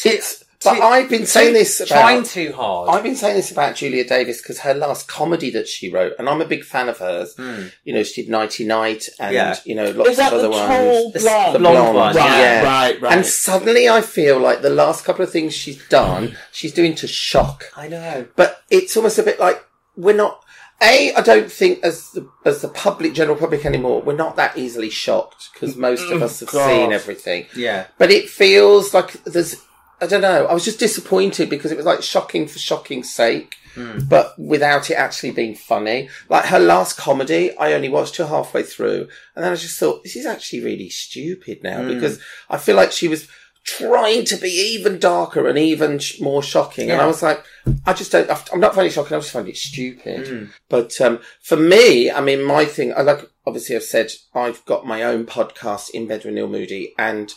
It's, 0.03 0.43
but 0.63 0.75
too- 0.75 0.81
I've 0.81 1.09
been 1.09 1.25
saying 1.25 1.53
this 1.53 1.79
about 1.79 1.87
trying 2.01 2.23
too 2.23 2.51
hard. 2.51 2.89
I've 2.89 3.03
been 3.03 3.15
saying 3.15 3.35
this 3.37 3.49
about 3.51 3.75
Julia 3.75 4.03
Davis 4.03 4.41
because 4.41 4.59
her 4.59 4.73
last 4.73 5.07
comedy 5.07 5.49
that 5.51 5.67
she 5.69 5.89
wrote, 5.89 6.13
and 6.19 6.27
I'm 6.27 6.41
a 6.41 6.45
big 6.45 6.63
fan 6.63 6.89
of 6.89 6.97
hers. 6.97 7.33
Hmm. 7.37 7.67
You 7.85 7.93
know, 7.93 8.03
she 8.03 8.23
did 8.23 8.29
Nighty 8.31 8.65
Night 8.65 9.07
and, 9.19 9.33
Yeah. 9.33 9.55
you 9.63 9.73
know, 9.73 9.89
lots 9.91 10.09
Is 10.11 10.17
that 10.17 10.33
of 10.33 10.39
other 10.39 10.49
tall 10.49 11.03
ones. 11.03 11.13
The 11.13 11.19
blonde? 11.19 11.55
The 11.55 11.59
blonde 11.59 11.77
blonde 11.77 11.95
one, 11.95 12.15
Right, 12.17 12.39
yeah. 12.39 12.63
right, 12.63 13.01
right. 13.01 13.13
And 13.13 13.25
suddenly 13.25 13.87
I 13.87 14.01
feel 14.01 14.37
like 14.39 14.61
the 14.63 14.69
last 14.69 15.05
couple 15.05 15.23
of 15.23 15.31
things 15.31 15.53
she's 15.53 15.81
done, 15.87 16.35
she's 16.51 16.73
doing 16.73 16.93
to 16.95 17.07
shock. 17.07 17.65
I 17.77 17.87
know. 17.87 18.27
But 18.35 18.61
it's 18.69 18.97
almost 18.97 19.17
a 19.17 19.23
bit 19.23 19.39
like 19.39 19.63
we're 19.95 20.15
not. 20.15 20.41
A, 20.81 21.13
I 21.13 21.21
don't 21.21 21.51
think 21.51 21.83
as 21.83 22.11
the 22.11 22.27
as 22.43 22.61
the 22.61 22.67
public, 22.67 23.13
general 23.13 23.37
public 23.37 23.65
anymore, 23.65 24.01
we're 24.01 24.15
not 24.15 24.35
that 24.35 24.57
easily 24.57 24.89
shocked 24.89 25.49
because 25.53 25.75
mm, 25.75 25.79
most 25.79 26.03
of 26.11 26.19
mm, 26.19 26.23
us 26.23 26.41
have 26.41 26.49
God. 26.51 26.67
seen 26.67 26.91
everything. 26.91 27.45
Yeah. 27.55 27.87
But 27.97 28.11
it 28.11 28.29
feels 28.29 28.93
like 28.93 29.23
there's, 29.23 29.55
I 30.01 30.07
don't 30.07 30.21
know, 30.21 30.45
I 30.45 30.53
was 30.53 30.65
just 30.65 30.79
disappointed 30.79 31.49
because 31.49 31.71
it 31.71 31.77
was 31.77 31.85
like 31.85 32.03
shocking 32.03 32.47
for 32.47 32.59
shocking's 32.59 33.09
sake, 33.09 33.55
hmm. 33.73 33.99
but 34.09 34.37
without 34.37 34.91
it 34.91 34.95
actually 34.95 35.31
being 35.31 35.55
funny. 35.55 36.09
Like 36.27 36.45
her 36.45 36.59
last 36.59 36.97
comedy, 36.97 37.57
I 37.57 37.71
only 37.71 37.89
watched 37.89 38.17
her 38.17 38.27
halfway 38.27 38.63
through 38.63 39.07
and 39.33 39.45
then 39.45 39.53
I 39.53 39.55
just 39.55 39.79
thought, 39.79 40.03
this 40.03 40.17
is 40.17 40.25
actually 40.25 40.61
really 40.61 40.89
stupid 40.89 41.63
now 41.63 41.83
hmm. 41.83 41.87
because 41.87 42.19
I 42.49 42.57
feel 42.57 42.75
like 42.75 42.91
she 42.91 43.07
was 43.07 43.29
trying 43.65 44.23
to 44.25 44.37
be 44.37 44.49
even 44.49 44.99
darker 44.99 45.47
and 45.47 45.57
even 45.57 45.99
sh- 45.99 46.21
more 46.21 46.43
shocking. 46.43 46.91
And 46.91 47.01
I 47.01 47.07
was 47.07 47.23
like, 47.23 47.43
I 47.85 47.93
just 47.93 48.11
don't, 48.11 48.29
I'm 48.53 48.59
not 48.59 48.75
finding 48.75 48.91
it 48.91 48.93
shocking, 48.93 49.17
I 49.17 49.19
just 49.19 49.31
find 49.31 49.47
it 49.47 49.57
stupid. 49.57 50.27
But, 50.69 50.99
um, 51.01 51.19
for 51.41 51.57
me, 51.57 52.11
I 52.11 52.21
mean, 52.21 52.43
my 52.43 52.65
thing, 52.65 52.93
I 52.95 53.01
like, 53.01 53.29
obviously 53.45 53.75
I've 53.75 53.83
said 53.83 54.11
I've 54.33 54.63
got 54.65 54.85
my 54.85 55.03
own 55.03 55.25
podcast 55.25 55.89
in 55.89 56.07
bed 56.07 56.23
with 56.23 56.35
Neil 56.35 56.47
Moody 56.47 56.93
and 56.97 57.33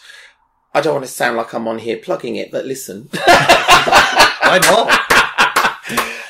I 0.75 0.81
don't 0.81 0.95
want 0.95 1.07
to 1.07 1.11
sound 1.11 1.37
like 1.37 1.55
I'm 1.55 1.67
on 1.67 1.79
here 1.79 1.97
plugging 1.97 2.37
it, 2.37 2.51
but 2.51 2.67
listen. 2.67 3.09
Why 3.25 4.61
not? 4.63 4.91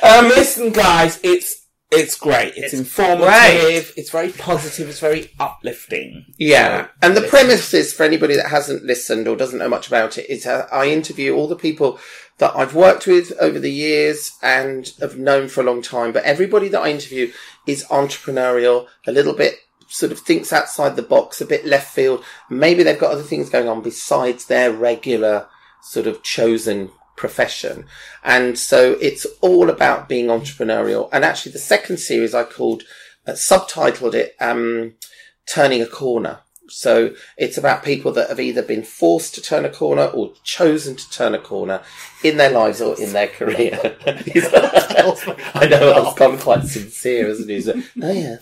Um, 0.03 0.29
listen, 0.29 0.71
guys, 0.71 1.19
it's 1.23 1.67
it's 1.91 2.17
great. 2.17 2.55
It's, 2.57 2.73
It's 2.73 2.75
informative. 2.75 3.27
great. 3.27 3.93
It's 3.97 4.11
very 4.11 4.31
positive. 4.33 4.89
It's 4.89 5.01
very 5.01 5.33
uplifting. 5.41 6.27
Yeah. 6.39 6.89
And 7.01 7.17
the 7.17 7.21
listen. 7.23 7.31
premise 7.39 7.75
is 7.75 7.93
for 7.93 8.03
anybody 8.03 8.37
that 8.37 8.49
hasn't 8.49 8.85
listened 8.85 9.27
or 9.27 9.37
doesn't 9.37 9.59
know 9.59 9.69
much 9.69 9.89
about 9.89 10.19
it 10.19 10.29
is 10.29 10.47
uh, 10.47 10.69
I 10.71 10.89
interview 10.89 11.35
all 11.35 11.49
the 11.49 11.57
people 11.57 11.99
that 12.39 12.55
I've 12.55 12.75
worked 12.75 13.07
with 13.07 13.33
over 13.41 13.59
the 13.59 13.73
years 13.73 14.37
and 14.43 14.93
have 15.01 15.19
known 15.19 15.49
for 15.49 15.63
a 15.63 15.65
long 15.65 15.83
time. 15.83 16.13
But 16.13 16.25
everybody 16.25 16.69
that 16.69 16.81
I 16.83 16.91
interview 16.91 17.33
is 17.67 17.85
entrepreneurial, 17.85 18.87
a 19.07 19.13
little 19.13 19.35
bit 19.35 19.57
sort 19.89 20.13
of 20.13 20.19
thinks 20.21 20.53
outside 20.53 20.95
the 20.97 21.03
box, 21.03 21.41
a 21.41 21.47
bit 21.47 21.65
left 21.65 21.93
field. 21.95 22.23
Maybe 22.51 22.83
they've 22.83 22.99
got 22.99 23.13
other 23.13 23.23
things 23.23 23.49
going 23.49 23.69
on 23.69 23.83
besides 23.83 24.45
their 24.45 24.71
regular 24.71 25.49
sort 25.83 26.07
of 26.07 26.23
chosen 26.23 26.91
profession. 27.19 27.85
And 28.25 28.59
so 28.59 28.97
it's 29.01 29.27
all 29.43 29.69
about 29.69 30.09
being 30.09 30.29
entrepreneurial. 30.29 31.11
And 31.13 31.25
actually 31.25 31.53
the 31.53 31.59
second 31.59 31.99
series 31.99 32.35
I 32.35 32.45
called, 32.45 32.85
uh, 33.27 33.33
subtitled 33.33 34.15
it, 34.15 34.35
um, 34.41 34.95
Turning 35.47 35.83
a 35.83 35.87
Corner. 35.87 36.41
So 36.69 37.15
it's 37.37 37.57
about 37.59 37.83
people 37.85 38.13
that 38.13 38.29
have 38.29 38.41
either 38.41 38.63
been 38.63 38.83
forced 38.83 39.35
to 39.37 39.43
turn 39.43 39.65
a 39.65 39.71
corner 39.71 40.05
or 40.07 40.33
chosen 40.45 40.97
to 40.97 41.11
turn 41.11 41.35
a 41.35 41.39
corner 41.39 41.83
in 42.23 42.37
their 42.37 42.51
lives 42.51 42.81
or 42.81 43.01
in 43.01 43.13
their 43.13 43.29
career. 43.29 43.79
I 44.07 45.67
know 45.71 45.93
I've 46.09 46.17
gone 46.17 46.39
quite 46.39 46.65
sincere, 46.65 47.29
isn't 47.29 47.49
he? 47.49 47.61
So, 47.61 47.73
oh 48.03 48.13
yeah. 48.13 48.37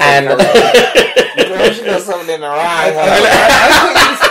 And 0.00 0.26
Girl, 0.28 1.72
she 1.72 1.84
got 1.84 2.02
something 2.02 2.34
in 2.34 2.40
her 2.40 2.46
eye. 2.48 2.92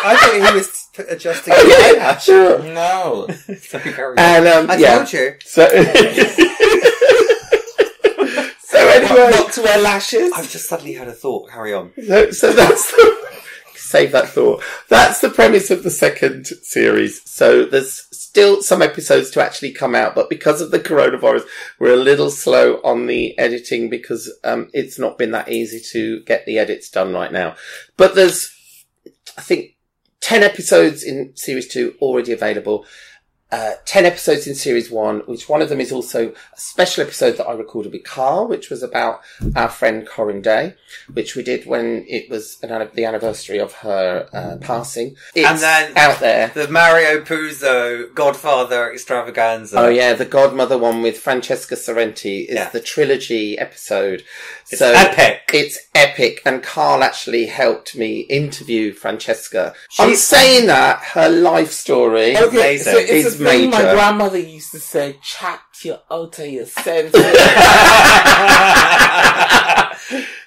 I 0.03 0.15
thought 0.15 0.33
he 0.51 0.57
was 0.57 0.87
p- 0.93 1.03
adjusting 1.09 1.53
Oh, 1.55 1.63
his 1.65 1.95
yeah, 1.95 2.03
eyelash. 2.03 2.23
sure. 2.25 2.59
no. 2.63 3.27
Sorry, 3.59 3.93
carry 3.93 4.11
on. 4.13 4.19
And 4.19 4.47
um, 4.47 4.69
I 4.71 4.75
yeah. 4.77 4.97
told 4.97 5.13
you. 5.13 5.35
So, 5.45 5.67
so 8.59 8.77
anyway, 8.77 9.31
Not 9.31 9.53
to 9.53 9.61
wear 9.61 9.79
lashes. 9.81 10.31
I've 10.35 10.49
just 10.49 10.67
suddenly 10.67 10.93
had 10.93 11.07
a 11.07 11.13
thought. 11.13 11.49
Carry 11.49 11.73
on. 11.73 11.91
so, 12.05 12.31
so 12.31 12.53
that's 12.53 12.91
the, 12.91 13.26
save 13.87 14.11
that 14.11 14.29
thought. 14.29 14.63
That's 14.89 15.21
the 15.21 15.29
premise 15.29 15.71
of 15.71 15.83
the 15.83 15.91
second 15.91 16.45
series. 16.45 17.21
So 17.29 17.65
there's 17.65 18.07
still 18.11 18.61
some 18.61 18.81
episodes 18.81 19.31
to 19.31 19.43
actually 19.43 19.71
come 19.71 19.95
out, 19.95 20.13
but 20.13 20.29
because 20.29 20.61
of 20.61 20.71
the 20.71 20.79
coronavirus, 20.79 21.45
we're 21.79 21.93
a 21.93 21.97
little 21.97 22.29
slow 22.29 22.75
on 22.83 23.07
the 23.07 23.37
editing 23.39 23.89
because 23.89 24.31
um, 24.43 24.69
it's 24.73 24.99
not 24.99 25.17
been 25.17 25.31
that 25.31 25.49
easy 25.49 25.79
to 25.91 26.21
get 26.23 26.45
the 26.45 26.59
edits 26.59 26.89
done 26.89 27.13
right 27.13 27.31
now. 27.31 27.55
But 27.95 28.15
there's, 28.15 28.53
I 29.37 29.41
think, 29.41 29.75
10 30.21 30.43
episodes 30.43 31.03
in 31.03 31.35
series 31.35 31.67
two 31.67 31.95
already 32.01 32.33
available. 32.33 32.85
Uh, 33.49 33.71
10 33.85 34.05
episodes 34.05 34.45
in 34.45 34.53
series 34.53 34.91
one, 34.91 35.19
which 35.21 35.47
one 35.47 35.61
of 35.61 35.69
them 35.69 35.79
is 35.79 35.91
also 35.93 36.29
a 36.29 36.59
special 36.59 37.01
episode 37.03 37.37
that 37.37 37.47
I 37.47 37.53
recorded 37.53 37.93
with 37.93 38.03
Carl, 38.03 38.45
which 38.45 38.69
was 38.69 38.83
about 38.83 39.21
our 39.55 39.69
friend 39.69 40.05
Corinne 40.05 40.41
Day, 40.41 40.75
which 41.13 41.35
we 41.35 41.43
did 41.43 41.65
when 41.65 42.03
it 42.09 42.29
was 42.29 42.57
an, 42.61 42.89
the 42.93 43.05
anniversary 43.05 43.57
of 43.59 43.71
her 43.75 44.27
uh, 44.33 44.57
passing. 44.59 45.15
It's 45.33 45.47
And 45.49 45.59
then- 45.59 45.97
out 45.97 46.19
there. 46.19 46.51
The 46.53 46.67
Mario 46.67 47.21
Puzo 47.21 48.13
Godfather 48.13 48.91
Extravaganza. 48.91 49.79
Oh 49.79 49.87
yeah, 49.87 50.11
the 50.13 50.25
Godmother 50.25 50.77
one 50.77 51.01
with 51.01 51.17
Francesca 51.17 51.75
Sorrenti 51.75 52.47
is 52.49 52.55
Yeah. 52.55 52.69
the 52.69 52.81
trilogy 52.81 53.57
episode. 53.57 54.23
It's 54.69 54.79
so 54.79 54.91
epic. 54.93 55.43
It's 55.53 55.79
epic, 55.95 56.41
and 56.45 56.61
Carl 56.61 57.01
actually 57.01 57.45
helped 57.45 57.95
me 57.95 58.19
interview 58.21 58.91
Francesca. 58.91 59.73
She- 59.89 60.03
I'm 60.03 60.15
saying 60.15 60.67
that 60.67 60.99
her 61.13 61.29
life 61.29 61.71
story. 61.71 62.35
Okay, 62.37 62.57
Amazing. 62.57 62.93
so 62.93 62.99
it's 63.41 63.51
It's 63.51 63.61
thing 63.61 63.69
my 63.69 63.81
grandmother 63.93 64.39
used 64.39 64.71
to 64.71 64.79
say, 64.79 65.17
chat 65.23 65.61
your 65.83 65.99
out 66.11 66.39
of 66.39 66.47
your 66.47 66.65
senses. 66.65 67.13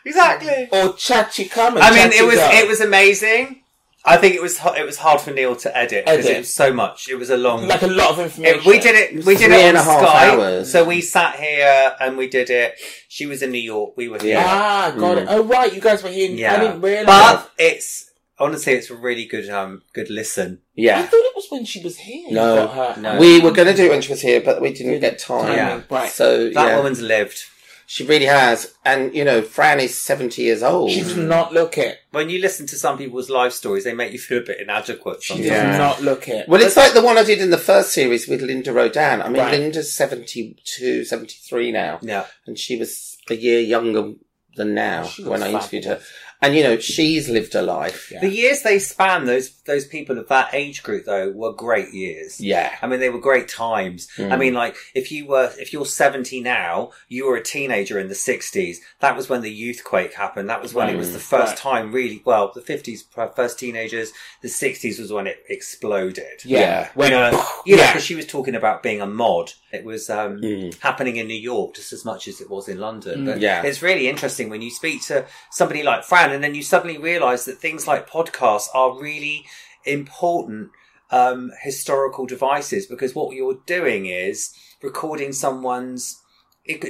exactly. 0.04 0.68
or 0.72 0.92
chat 0.94 1.38
you 1.38 1.48
come 1.48 1.76
I 1.78 1.90
mean, 1.90 2.12
it 2.12 2.24
was 2.24 2.36
go. 2.36 2.48
it 2.52 2.68
was 2.68 2.80
amazing. 2.80 3.62
I 4.02 4.16
think 4.16 4.34
it 4.34 4.40
was 4.40 4.58
it 4.78 4.86
was 4.86 4.96
hard 4.96 5.20
for 5.20 5.30
Neil 5.30 5.54
to 5.56 5.76
edit 5.76 6.06
because 6.06 6.24
it 6.24 6.38
was 6.38 6.50
so 6.52 6.72
much. 6.72 7.08
It 7.10 7.16
was 7.16 7.28
a 7.28 7.36
long. 7.36 7.68
like 7.68 7.82
a 7.82 7.86
lot 7.86 8.12
of 8.12 8.20
information. 8.20 8.60
It- 8.60 8.64
we 8.66 8.78
did 8.78 8.94
it. 8.96 9.26
We 9.26 9.36
did 9.36 9.48
Three 9.50 9.56
it 9.56 9.62
on 9.62 9.68
and 9.68 9.76
a 9.76 9.82
half 9.82 10.00
Skype. 10.02 10.32
hours. 10.38 10.72
So 10.72 10.84
we 10.84 11.02
sat 11.02 11.36
here 11.38 11.94
and 12.00 12.16
we 12.16 12.26
did 12.28 12.48
it. 12.48 12.76
She 13.08 13.26
was 13.26 13.42
in 13.42 13.50
New 13.50 13.58
York. 13.58 13.96
We 13.98 14.08
were 14.08 14.18
here. 14.18 14.36
Yeah. 14.36 14.44
Ah, 14.46 14.94
got 14.98 15.18
it. 15.18 15.26
Oh 15.28 15.42
right, 15.44 15.72
you 15.74 15.82
guys 15.82 16.02
were 16.02 16.08
here. 16.08 16.30
Yeah. 16.30 16.54
I 16.54 16.60
didn't 16.60 16.80
realize. 16.80 17.06
But 17.06 17.50
it's 17.58 18.09
honestly, 18.40 18.72
it's 18.72 18.90
a 18.90 18.96
really 18.96 19.24
good 19.26 19.48
um 19.50 19.82
good 19.92 20.10
listen. 20.10 20.60
Yeah. 20.74 20.96
I 20.96 21.00
Yeah. 21.00 21.06
thought 21.06 21.16
it 21.30 21.36
was 21.36 21.46
when 21.50 21.64
she 21.64 21.80
was 21.82 21.98
here. 21.98 22.30
No. 22.32 22.66
got 22.66 22.96
her. 22.96 23.00
No. 23.02 23.18
We 23.20 23.40
were 23.40 23.52
going 23.52 23.68
to 23.68 23.74
do 23.74 23.86
it 23.86 23.90
when 23.90 24.02
she 24.02 24.10
was 24.12 24.22
here, 24.22 24.40
but 24.40 24.60
we 24.60 24.72
didn't 24.72 25.00
get 25.00 25.18
time. 25.18 25.52
Yeah. 25.52 25.82
Right. 25.90 26.10
So 26.10 26.44
That 26.50 26.68
yeah, 26.68 26.76
woman's 26.76 27.00
lived. 27.00 27.44
she 27.86 28.04
really 28.06 28.26
has. 28.26 28.74
And 28.84 29.14
you 29.14 29.24
know, 29.24 29.42
Fran 29.42 29.80
is 29.80 29.96
seventy 29.96 30.42
years 30.42 30.62
old. 30.62 30.90
She 30.90 31.00
does 31.02 31.16
not 31.16 31.52
look 31.52 31.76
it. 31.78 31.98
When 32.12 32.30
you 32.30 32.38
listen 32.40 32.66
to 32.68 32.76
some 32.76 32.96
people's 32.98 33.28
life 33.30 33.52
stories, 33.52 33.84
they 33.84 33.94
make 33.94 34.12
you 34.12 34.18
feel 34.18 34.38
a 34.38 34.42
bit 34.42 34.60
inadequate. 34.60 35.22
She 35.22 35.34
Sometimes. 35.34 35.50
Yeah. 35.50 35.66
does 35.66 35.78
not 35.78 36.02
look 36.02 36.28
it. 36.28 36.48
Well, 36.48 36.62
it's 36.62 36.76
like 36.76 36.92
the 36.94 37.02
one 37.02 37.18
I 37.18 37.24
did 37.24 37.40
in 37.40 37.50
the 37.50 37.58
first 37.58 37.92
series 37.92 38.26
with 38.28 38.42
Linda 38.42 38.72
Rodin. 38.72 39.20
I 39.22 39.28
mean, 39.28 39.42
Right. 39.42 39.58
Linda's 39.58 39.92
72, 39.92 41.04
73 41.04 41.72
now, 41.72 41.98
Yeah. 42.02 42.26
and 42.46 42.58
she 42.58 42.76
was 42.76 43.16
a 43.28 43.34
year 43.34 43.60
younger 43.60 44.12
than 44.56 44.74
now 44.74 45.04
She 45.04 45.22
when 45.22 45.40
looks 45.40 45.52
I 45.52 45.56
interviewed 45.58 45.84
her. 45.86 46.00
Fabulous. 46.40 46.42
And 46.42 46.56
you 46.56 46.62
know, 46.62 46.80
she's 46.80 47.28
lived 47.28 47.54
a 47.54 47.62
life. 47.62 48.10
Yeah. 48.10 48.20
The 48.20 48.28
years 48.30 48.62
they 48.62 48.78
span, 48.78 49.26
those 49.26 49.50
those 49.62 49.86
people 49.86 50.18
of 50.18 50.28
that 50.28 50.52
age 50.52 50.82
group, 50.82 51.04
though, 51.04 51.30
were 51.30 51.52
great 51.52 51.92
years. 51.94 52.40
Yeah. 52.40 52.74
I 52.82 52.86
mean, 52.86 52.98
they 53.00 53.10
were 53.10 53.20
great 53.20 53.48
times. 53.48 54.08
Mm. 54.16 54.32
I 54.32 54.36
mean, 54.36 54.54
like, 54.54 54.74
if 54.94 55.12
you 55.12 55.26
were, 55.26 55.52
if 55.58 55.72
you're 55.72 55.86
70 55.86 56.40
now, 56.40 56.90
you 57.08 57.26
were 57.26 57.36
a 57.36 57.42
teenager 57.42 57.98
in 58.00 58.08
the 58.08 58.14
60s. 58.14 58.78
That 59.00 59.16
was 59.16 59.28
when 59.28 59.42
the 59.42 59.50
youth 59.52 59.84
quake 59.84 60.14
happened. 60.14 60.48
That 60.50 60.60
was 60.62 60.74
when 60.74 60.88
it 60.88 60.96
was 60.96 61.12
the 61.12 61.18
first 61.20 61.50
Right. 61.52 61.56
time 61.58 61.92
really, 61.92 62.20
well, 62.24 62.50
the 62.52 62.60
50s, 62.62 63.04
first 63.36 63.58
teenagers. 63.60 64.12
The 64.42 64.48
60s 64.48 64.98
was 64.98 65.12
when 65.12 65.26
it 65.28 65.38
exploded. 65.48 66.44
Yeah. 66.44 66.58
Yeah. 66.60 66.88
When, 66.94 67.10
You 67.12 67.16
know, 67.18 67.30
you 67.66 67.76
know, 67.76 67.82
yeah. 67.82 67.92
because 67.92 68.04
she 68.04 68.14
was 68.14 68.26
talking 68.26 68.54
about 68.54 68.82
being 68.82 69.00
a 69.00 69.06
mod. 69.06 69.52
It 69.72 69.84
was 69.84 70.10
um, 70.10 70.40
Mm. 70.40 70.76
happening 70.80 71.16
in 71.16 71.28
New 71.28 71.34
York 71.34 71.74
just 71.76 71.92
as 71.92 72.04
much 72.04 72.26
as 72.26 72.40
it 72.40 72.50
was 72.50 72.68
in 72.68 72.78
London. 72.78 73.20
Mm. 73.20 73.26
But 73.26 73.40
Yeah. 73.40 73.62
it's 73.62 73.82
really 73.82 74.08
interesting 74.08 74.48
when 74.50 74.62
you 74.62 74.70
speak 74.70 75.04
to 75.06 75.24
somebody 75.50 75.82
like 75.82 76.02
Fran, 76.04 76.29
and 76.32 76.42
then 76.42 76.54
you 76.54 76.62
suddenly 76.62 76.98
realise 76.98 77.44
that 77.44 77.58
things 77.58 77.86
like 77.86 78.08
podcasts 78.08 78.68
are 78.74 78.98
really 78.98 79.44
important 79.84 80.70
um, 81.10 81.50
historical 81.62 82.26
devices 82.26 82.86
because 82.86 83.14
what 83.14 83.34
you're 83.34 83.58
doing 83.66 84.06
is 84.06 84.54
recording 84.82 85.32
someone's. 85.32 86.22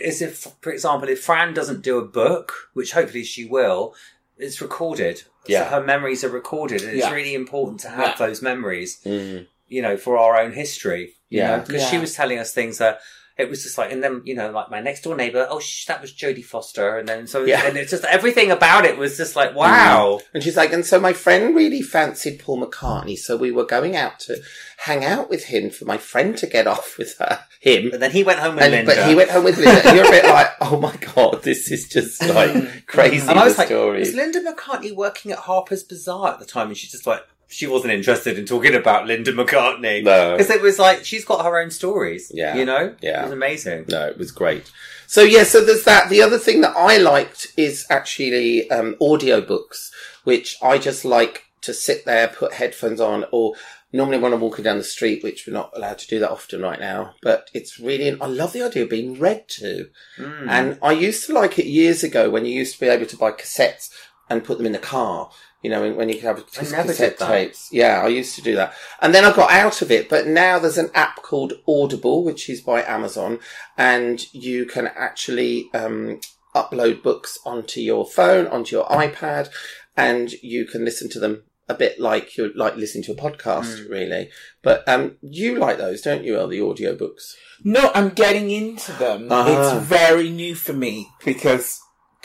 As 0.05 0.21
if, 0.21 0.49
for 0.61 0.73
example, 0.73 1.09
if 1.09 1.23
Fran 1.23 1.55
doesn't 1.55 1.83
do 1.83 1.97
a 1.99 2.05
book, 2.05 2.53
which 2.75 2.93
hopefully 2.93 3.25
she 3.25 3.45
will, 3.47 3.95
it's 4.37 4.61
recorded. 4.61 5.23
Yeah. 5.47 5.65
So 5.65 5.77
her 5.77 5.85
memories 5.85 6.23
are 6.25 6.29
recorded, 6.29 6.83
and 6.83 6.91
it's 6.91 7.07
Yeah. 7.07 7.15
really 7.15 7.35
important 7.35 7.81
to 7.81 7.89
have 7.89 8.09
Yeah. 8.09 8.27
those 8.27 8.43
memories 8.43 8.99
Mm. 9.07 9.47
you 9.69 9.81
know, 9.81 9.97
for 9.97 10.19
our 10.19 10.37
own 10.37 10.53
history. 10.53 11.15
You 11.31 11.39
Yeah. 11.39 11.57
know, 11.59 11.63
because 11.65 11.89
she 11.89 11.97
was 11.99 12.13
telling 12.15 12.39
us 12.41 12.53
things 12.53 12.79
that 12.79 13.01
it 13.41 13.51
was 13.51 13.63
just 13.63 13.77
like, 13.79 13.91
and 13.91 14.03
then 14.03 14.23
you 14.25 14.35
know, 14.35 14.51
like 14.51 14.71
my 14.71 14.81
next 14.81 15.03
door 15.03 15.17
neighbor, 15.17 15.47
oh, 15.51 15.59
sh- 15.61 15.87
that 15.87 16.01
was 16.01 16.13
Jodie 16.13 16.45
Foster, 16.45 16.99
and 16.99 17.09
then 17.09 17.27
so, 17.27 17.45
Yeah. 17.45 17.65
and 17.67 17.77
it's 17.77 17.91
just 17.91 18.05
everything 18.05 18.51
about 18.51 18.85
it 18.85 18.97
was 18.99 19.17
just 19.17 19.35
like, 19.37 19.55
wow, 19.55 20.19
mm-hmm. 20.21 20.27
And 20.35 20.45
she's 20.45 20.57
like, 20.57 20.73
and 20.73 20.85
so 20.87 21.01
my 21.01 21.13
friend 21.13 21.55
really 21.57 21.83
fancied 21.83 22.39
Paul 22.39 22.65
McCartney, 22.65 23.17
so 23.19 23.37
we 23.37 23.51
were 23.51 23.65
going 23.67 23.97
out 23.97 24.21
to 24.21 24.41
hang 24.79 25.05
out 25.05 25.29
with 25.29 25.45
him 25.45 25.71
for 25.71 25.85
my 25.85 25.99
friend 25.99 26.37
to 26.39 26.47
get 26.47 26.67
off 26.67 26.97
with 26.97 27.17
her, 27.19 27.41
him. 27.61 27.91
But 27.91 28.01
then 28.01 28.13
he 28.13 28.23
went 28.25 28.39
home 28.39 28.55
with 28.55 28.65
And, 28.65 28.73
Linda. 28.73 28.95
but 28.95 29.09
he 29.09 29.15
went 29.15 29.31
home 29.31 29.45
with 29.45 29.59
Linda. 29.59 29.87
and 29.89 29.97
You're 29.97 30.07
a 30.07 30.11
bit 30.11 30.25
like, 30.39 30.49
oh 30.61 30.79
my 30.81 30.95
god, 31.15 31.43
this 31.43 31.71
is 31.71 31.89
just 31.89 32.23
like 32.27 32.87
crazy. 32.87 33.27
and 33.29 33.39
I 33.39 33.45
was 33.45 33.57
the 33.57 33.61
like, 33.63 33.69
story. 33.69 33.99
was 34.01 34.15
Linda 34.15 34.41
McCartney 34.41 34.95
working 34.95 35.33
at 35.33 35.39
Harper's 35.41 35.83
Bazaar 35.83 36.33
at 36.33 36.39
the 36.39 36.47
time? 36.47 36.69
And 36.69 36.77
she's 36.77 36.93
just 36.93 37.07
like, 37.07 37.21
she 37.50 37.66
wasn't 37.66 37.92
interested 37.92 38.38
in 38.38 38.47
talking 38.47 38.75
about 38.75 39.07
Linda 39.07 39.33
McCartney. 39.33 40.04
No. 40.04 40.37
Because 40.37 40.50
it 40.50 40.62
was 40.62 40.78
like, 40.78 41.04
she's 41.04 41.25
got 41.25 41.45
her 41.45 41.59
own 41.59 41.71
stories. 41.71 42.30
Yeah. 42.33 42.57
You 42.57 42.64
know? 42.64 42.95
Yeah. 43.02 43.21
It 43.21 43.25
was 43.25 43.33
amazing. 43.33 43.87
No, 43.88 44.07
it 44.07 44.16
was 44.16 44.30
great. 44.30 44.71
So 45.07 45.23
yeah, 45.23 45.42
so 45.42 45.64
there's 45.64 45.85
that. 45.85 46.09
The 46.09 46.23
other 46.23 46.38
thing 46.38 46.61
that 46.61 46.76
I 46.76 46.97
liked 46.97 47.49
is 47.57 47.85
actually 47.90 48.71
um, 48.71 48.95
audio 49.00 49.40
books, 49.40 49.92
which 50.23 50.57
I 50.62 50.78
just 50.78 51.04
like 51.04 51.47
to 51.62 51.75
sit 51.75 52.04
there, 52.04 52.28
put 52.28 52.54
headphones 52.54 53.00
on, 53.00 53.26
or 53.33 53.54
normally 53.92 54.19
when 54.19 54.33
I'm 54.33 54.40
walking 54.40 54.62
down 54.62 54.78
the 54.78 54.85
street, 54.85 55.25
which 55.25 55.47
we're 55.47 55.52
not 55.52 55.73
allowed 55.75 55.99
to 55.99 56.07
do 56.07 56.21
that 56.21 56.30
often 56.30 56.62
right 56.62 56.78
now. 56.78 57.14
But 57.21 57.50
it's 57.52 57.80
really, 57.80 58.16
I 58.21 58.26
love 58.26 58.52
the 58.52 58.62
idea 58.62 58.85
of 58.85 58.90
being 58.90 59.19
read 59.19 59.49
to. 59.49 59.88
Mm. 60.16 60.49
And 60.49 60.78
I 60.80 60.92
used 60.92 61.26
to 61.26 61.33
like 61.33 61.59
it 61.59 61.66
years 61.66 62.04
ago 62.04 62.30
when 62.30 62.45
you 62.45 62.52
used 62.52 62.75
to 62.75 62.80
be 62.80 62.87
able 62.87 63.07
to 63.07 63.16
buy 63.16 63.33
cassettes 63.33 63.90
and 64.28 64.45
put 64.45 64.59
them 64.59 64.66
in 64.66 64.73
the 64.73 64.78
car. 64.78 65.33
You 65.62 65.69
know, 65.71 65.83
when- 65.83 65.97
when 65.97 66.09
you 66.09 66.21
have 66.21 66.45
cassette 66.52 67.19
tapes. 67.19 67.69
Yeah, 67.71 68.02
I 68.02 68.09
used 68.09 68.35
to 68.37 68.43
do 68.43 68.55
that. 68.57 68.73
And 69.02 69.14
then 69.14 69.25
I 69.26 69.33
got 69.33 69.50
out 69.50 69.83
of 69.83 69.90
it, 69.90 70.09
but 70.09 70.26
now 70.26 70.59
there's 70.59 70.79
an 70.79 70.90
app 70.95 71.17
called 71.23 71.52
Audible, 71.69 72.25
which 72.25 72.49
is 72.49 72.61
by 72.62 72.83
Amazon, 72.83 73.38
and 73.76 74.25
you 74.33 74.64
can 74.64 74.87
actually 74.88 75.69
um, 75.75 76.21
upload 76.55 77.02
books 77.02 77.38
onto 77.45 77.81
your 77.81 78.07
phone, 78.07 78.47
onto 78.47 78.75
your 78.76 78.87
iPad, 78.87 79.50
and 79.97 80.33
you 80.43 80.64
can 80.64 80.85
listen 80.85 81.11
to 81.11 81.19
them 81.21 81.43
a 81.69 81.75
bit 81.75 82.00
like 82.00 82.37
you're 82.37 82.50
like 82.57 82.75
listening 82.76 83.05
to 83.05 83.12
a 83.12 83.14
podcast, 83.14 83.85
Mm. 83.85 83.90
really. 83.90 84.31
But 84.62 84.83
um, 84.88 85.19
you 85.23 85.57
like 85.59 85.76
those, 85.79 86.00
don't 86.00 86.25
you, 86.25 86.37
El, 86.38 86.49
the 86.49 86.61
audio 86.62 86.97
books? 86.97 87.37
No, 87.62 87.90
I'm 87.95 88.09
getting 88.09 88.50
into 88.50 88.93
them. 88.93 89.29
Ah. 89.31 89.47
It's 89.76 89.87
very 89.87 90.31
new 90.31 90.55
for 90.55 90.73
me 90.73 91.09
because 91.25 91.79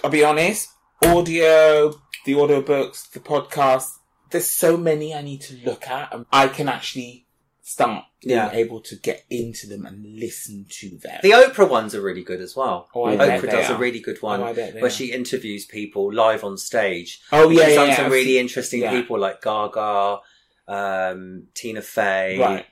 I'll 0.04 0.10
be 0.10 0.24
honest, 0.24 0.70
audio, 1.08 1.90
the 2.26 2.34
audiobooks, 2.34 3.10
the 3.12 3.20
podcast, 3.20 3.90
there's 4.32 4.48
so 4.48 4.76
many 4.78 5.14
I 5.14 5.22
need 5.22 5.42
to 5.42 5.56
look 5.66 5.88
at 5.88 6.14
and 6.14 6.26
I 6.32 6.48
can 6.48 6.68
actually 6.70 7.26
start 7.62 8.06
being 8.22 8.36
Yeah. 8.38 8.52
able 8.52 8.80
to 8.82 8.96
get 8.96 9.24
into 9.30 9.68
them 9.68 9.86
and 9.86 10.20
listen 10.20 10.66
to 10.70 10.98
them. 10.98 11.20
The 11.24 11.32
Oprah 11.32 11.70
ones 11.70 11.96
are 11.96 12.02
really 12.02 12.24
good 12.24 12.42
as 12.42 12.56
well. 12.56 12.90
Oh, 12.94 13.06
I 13.06 13.16
bet 13.18 13.40
Oprah 13.40 13.46
they 13.46 13.52
does 13.52 13.70
a 13.70 13.74
are. 13.76 13.78
really 13.80 14.00
good 14.00 14.22
one 14.22 14.42
Oh, 14.42 14.46
I 14.46 14.54
bet 14.54 14.74
they 14.74 14.82
where 14.82 14.88
are. 14.88 14.94
she 14.94 15.12
interviews 15.12 15.66
people 15.66 16.14
live 16.14 16.44
on 16.44 16.58
stage. 16.58 17.22
oh 17.32 17.50
yeah, 17.50 17.66
She's 17.66 17.70
yeah, 17.70 17.76
done 17.76 17.88
yeah. 17.90 17.96
some 17.96 18.06
I've 18.06 18.12
really 18.12 18.38
interesting 18.38 18.82
yeah. 18.82 18.92
people 18.92 19.20
like 19.20 19.42
Gaga, 19.42 20.20
um, 20.68 21.48
Tina 21.54 21.82
Fey, 21.82 22.38
Right. 22.40 22.66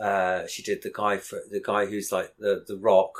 uh, 0.00 0.46
she 0.46 0.62
did 0.62 0.82
the 0.82 0.90
guy 0.92 1.18
for 1.18 1.40
the 1.50 1.60
guy 1.60 1.86
who's 1.86 2.10
like 2.12 2.34
the 2.38 2.64
the 2.66 2.76
Rock, 2.76 3.14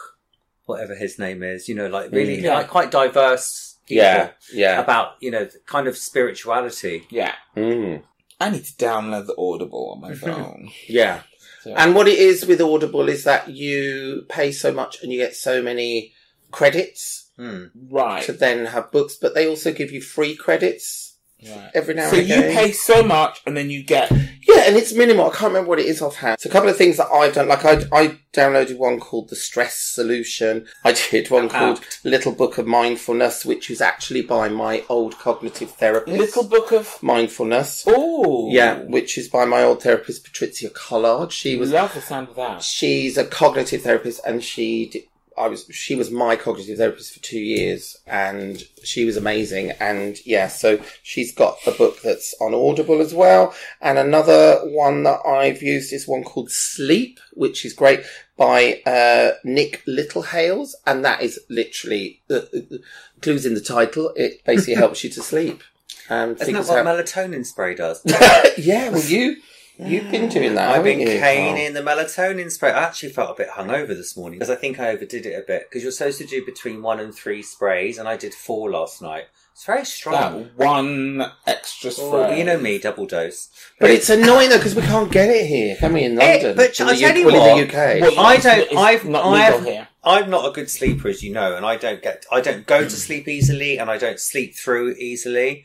whatever 0.66 0.94
his 0.94 1.18
name 1.18 1.42
is. 1.42 1.68
You 1.68 1.75
know, 1.76 1.88
like 1.88 2.11
really 2.12 2.38
Mm. 2.38 2.42
Yeah. 2.42 2.54
like 2.54 2.68
quite 2.68 2.90
diverse. 2.90 3.73
People 3.86 4.02
Yeah, 4.04 4.30
yeah. 4.52 4.80
About 4.80 5.14
you 5.20 5.30
know 5.30 5.44
the 5.44 5.58
kind 5.66 5.86
of 5.88 5.96
spirituality. 5.96 7.06
Yeah. 7.10 7.34
Mm, 7.56 8.02
I 8.40 8.50
need 8.50 8.64
to 8.64 8.72
download 8.74 9.26
the 9.26 9.36
Audible 9.38 9.92
on 9.94 10.00
my 10.00 10.14
phone. 10.24 10.70
yeah. 10.88 11.22
So- 11.62 11.74
And 11.74 11.94
what 11.94 12.08
it 12.08 12.18
is 12.18 12.46
with 12.46 12.60
Audible 12.60 13.08
is 13.08 13.24
that 13.24 13.48
you 13.48 14.26
pay 14.28 14.52
so 14.52 14.72
much 14.72 15.02
and 15.02 15.12
you 15.12 15.18
get 15.18 15.34
so 15.36 15.62
many 15.62 16.12
credits 16.50 17.30
Hmm. 17.36 17.64
right. 17.90 18.22
to 18.24 18.32
then 18.32 18.66
have 18.66 18.92
books, 18.92 19.16
but 19.16 19.34
they 19.34 19.48
also 19.48 19.72
give 19.72 19.90
you 19.90 20.00
free 20.00 20.36
credits 20.36 21.13
right. 21.48 21.70
every 21.74 21.94
now 21.94 22.10
So 22.10 22.16
and 22.16 22.24
again. 22.24 22.40
So 22.40 22.48
you 22.48 22.54
pay 22.54 22.72
so 22.72 23.02
much 23.02 23.40
and 23.46 23.56
then 23.56 23.70
you 23.70 23.82
get 23.82 24.10
Yeah, 24.10 24.64
and 24.66 24.76
it's 24.76 24.92
minimal. 24.92 25.26
I 25.26 25.30
can't 25.30 25.52
remember 25.52 25.68
what 25.70 25.78
it 25.78 25.86
is 25.86 26.02
offhand. 26.02 26.40
So 26.40 26.48
a 26.48 26.52
couple 26.52 26.68
of 26.68 26.76
things 26.76 26.96
that 26.98 27.08
I've 27.08 27.34
done, 27.34 27.48
like 27.48 27.64
I, 27.64 27.82
I 27.92 28.18
downloaded 28.32 28.78
one 28.78 29.00
called 29.00 29.28
The 29.28 29.36
Stress 29.36 29.76
Solution. 29.76 30.66
I 30.84 30.92
did 31.10 31.30
one 31.30 31.46
ah. 31.46 31.48
called 31.48 31.84
Little 32.04 32.32
Book 32.32 32.58
of 32.58 32.66
Mindfulness, 32.66 33.44
which 33.44 33.70
is 33.70 33.80
actually 33.80 34.22
by 34.22 34.48
my 34.48 34.84
old 34.88 35.18
cognitive 35.18 35.70
therapist. 35.70 36.18
little 36.18 36.44
book 36.44 36.72
of 36.72 37.02
Mindfulness. 37.02 37.84
oh 37.86 38.50
Yeah, 38.50 38.80
which 38.80 39.16
is 39.16 39.28
by 39.28 39.44
my 39.44 39.62
old 39.62 39.82
therapist, 39.82 40.26
Patrizia 40.26 40.72
Collard. 40.72 41.32
She 41.32 41.56
was 41.56 41.72
love 41.72 41.94
the 41.94 42.00
sound 42.00 42.28
of 42.28 42.36
that. 42.36 42.62
she's 42.62 43.16
a 43.16 43.24
cognitive 43.24 43.82
therapist 43.82 44.20
and 44.26 44.42
she 44.42 45.08
I 45.36 45.48
was 45.48 45.66
she 45.70 45.94
was 45.94 46.10
my 46.10 46.36
cognitive 46.36 46.78
therapist 46.78 47.14
for 47.14 47.20
two 47.20 47.38
years 47.38 47.96
and 48.06 48.62
she 48.82 49.04
was 49.04 49.16
amazing. 49.16 49.72
And 49.72 50.16
yeah 50.24 50.48
so 50.48 50.80
she's 51.02 51.34
got 51.34 51.58
a 51.66 51.72
book 51.72 52.02
that's 52.02 52.34
on 52.40 52.54
Audible 52.54 53.00
as 53.00 53.14
well. 53.14 53.54
And 53.80 53.98
another 53.98 54.60
one 54.64 55.02
that 55.04 55.20
I've 55.26 55.62
used 55.62 55.92
is 55.92 56.08
one 56.08 56.24
called 56.24 56.50
Sleep 56.50 57.18
which 57.32 57.64
is 57.64 57.72
great 57.72 58.04
by 58.36 58.82
uh, 58.86 59.32
Nick 59.44 59.84
Littlehales. 59.86 60.74
And 60.86 61.04
that 61.04 61.22
is 61.22 61.40
literally 61.48 62.20
uh, 62.30 62.34
uh, 62.34 62.78
clues 63.20 63.46
in 63.46 63.54
the 63.54 63.60
title. 63.60 64.12
It 64.16 64.44
basically 64.44 64.74
helps 64.84 65.04
you 65.04 65.10
to 65.10 65.22
sleep. 65.22 65.62
And 66.08 66.40
Isn't 66.40 66.54
that 66.54 66.66
what 66.66 66.86
out 66.86 66.86
melatonin 66.86 67.46
spray 67.46 67.74
does? 67.74 68.02
yeah 68.58 68.90
well 68.90 69.02
you 69.02 69.36
you've 69.78 70.10
been 70.10 70.28
doing 70.28 70.54
that 70.54 70.74
I've 70.76 70.84
been 70.84 71.00
you, 71.00 71.06
caning 71.06 71.74
the 71.74 71.80
melatonin 71.80 72.50
spray. 72.50 72.70
I 72.70 72.84
actually 72.84 73.10
felt 73.10 73.30
a 73.30 73.42
bit 73.42 73.50
hungover 73.50 73.88
this 73.88 74.16
morning 74.16 74.38
because 74.38 74.50
I 74.50 74.56
think 74.56 74.78
I 74.78 74.90
overdid 74.90 75.26
it 75.26 75.34
a 75.38 75.42
bit. 75.46 75.68
Because 75.68 75.82
you're 75.82 75.92
supposed 75.92 76.18
to 76.18 76.26
do 76.26 76.44
between 76.44 76.82
one 76.82 77.00
and 77.00 77.14
three 77.14 77.42
sprays, 77.42 77.98
and 77.98 78.08
I 78.08 78.16
did 78.16 78.34
four 78.34 78.70
last 78.70 79.02
night. 79.02 79.24
It's 79.52 79.66
very 79.66 79.84
strong. 79.84 80.48
That 80.56 80.56
one 80.56 81.22
extra 81.46 81.92
spray. 81.92 82.08
Well, 82.10 82.36
you 82.36 82.42
know 82.42 82.58
me, 82.58 82.78
double 82.78 83.06
dose. 83.06 83.50
But 83.78 83.90
it's 83.90 84.10
annoying 84.10 84.48
though 84.50 84.56
because 84.58 84.74
we 84.74 84.82
can't 84.82 85.12
get 85.12 85.30
it 85.30 85.46
here, 85.46 85.76
can 85.76 85.92
we? 85.92 86.02
In 86.02 86.20
Eh, 86.20 86.32
London, 86.32 86.56
but 86.56 86.80
In 86.80 86.88
I 86.88 86.96
tell 86.96 87.16
you 87.16 87.26
well, 87.26 87.34
in 87.34 87.40
what, 87.40 87.56
the 87.70 87.78
UK. 87.78 88.00
Well, 88.00 88.18
I 88.26 88.36
don't- 88.38 88.76
I've- 88.76 89.08
not 89.08 89.24
I've- 89.26 89.64
here. 89.70 89.88
I'm 90.02 90.28
not 90.28 90.46
a 90.46 90.52
good 90.52 90.68
sleeper, 90.68 91.08
as 91.08 91.22
you 91.22 91.32
know, 91.32 91.56
and 91.56 91.64
I 91.64 91.76
don't 91.76 92.02
get, 92.02 92.26
I 92.32 92.40
don't 92.40 92.66
go 92.66 92.82
to 92.82 92.90
sleep 92.90 93.26
easily, 93.28 93.78
and 93.78 93.88
I 93.90 93.96
don't 93.96 94.18
sleep 94.20 94.54
through 94.56 94.96
easily. 94.98 95.64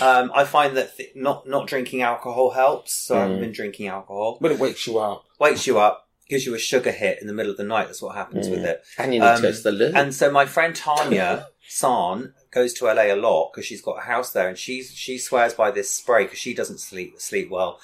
Um, 0.00 0.30
I 0.34 0.44
find 0.44 0.76
that 0.76 0.96
th- 0.96 1.12
not 1.14 1.46
not 1.48 1.66
drinking 1.68 2.02
alcohol 2.02 2.50
helps, 2.50 2.92
so 2.92 3.16
I 3.16 3.20
haven't 3.22 3.38
Mm. 3.38 3.40
been 3.40 3.52
drinking 3.52 3.86
alcohol. 3.88 4.38
But 4.40 4.52
it 4.52 4.58
wakes 4.58 4.86
you 4.86 4.98
up. 4.98 5.24
Wakes 5.38 5.66
you 5.66 5.78
up, 5.78 6.08
gives 6.28 6.44
you 6.44 6.54
a 6.54 6.58
sugar 6.58 6.90
hit 6.90 7.20
in 7.20 7.26
the 7.28 7.32
middle 7.32 7.52
of 7.52 7.56
the 7.58 7.64
night. 7.64 7.86
That's 7.86 8.02
what 8.02 8.14
happens 8.16 8.48
Mm. 8.48 8.50
with 8.52 8.64
it. 8.64 8.82
and 8.98 9.14
you 9.14 9.20
need 9.20 9.26
um, 9.26 9.36
to 9.36 9.42
go 9.42 9.52
to 9.52 9.62
the 9.62 9.72
loo. 9.72 9.92
And 9.94 10.14
so 10.14 10.30
my 10.30 10.44
friend 10.46 10.74
Tanya 10.74 11.48
San 11.68 12.34
goes 12.50 12.72
to 12.74 12.86
LA 12.86 13.12
a 13.12 13.16
lot 13.16 13.52
because 13.52 13.64
she's 13.66 13.80
got 13.82 13.98
a 13.98 14.02
house 14.02 14.30
there, 14.32 14.48
and 14.48 14.58
she's 14.58 14.90
she 14.94 15.18
swears 15.18 15.54
by 15.54 15.70
this 15.70 15.90
spray 15.90 16.24
because 16.24 16.38
she 16.38 16.54
doesn't 16.54 16.78
sleep 16.78 17.20
sleep 17.20 17.48
well, 17.50 17.78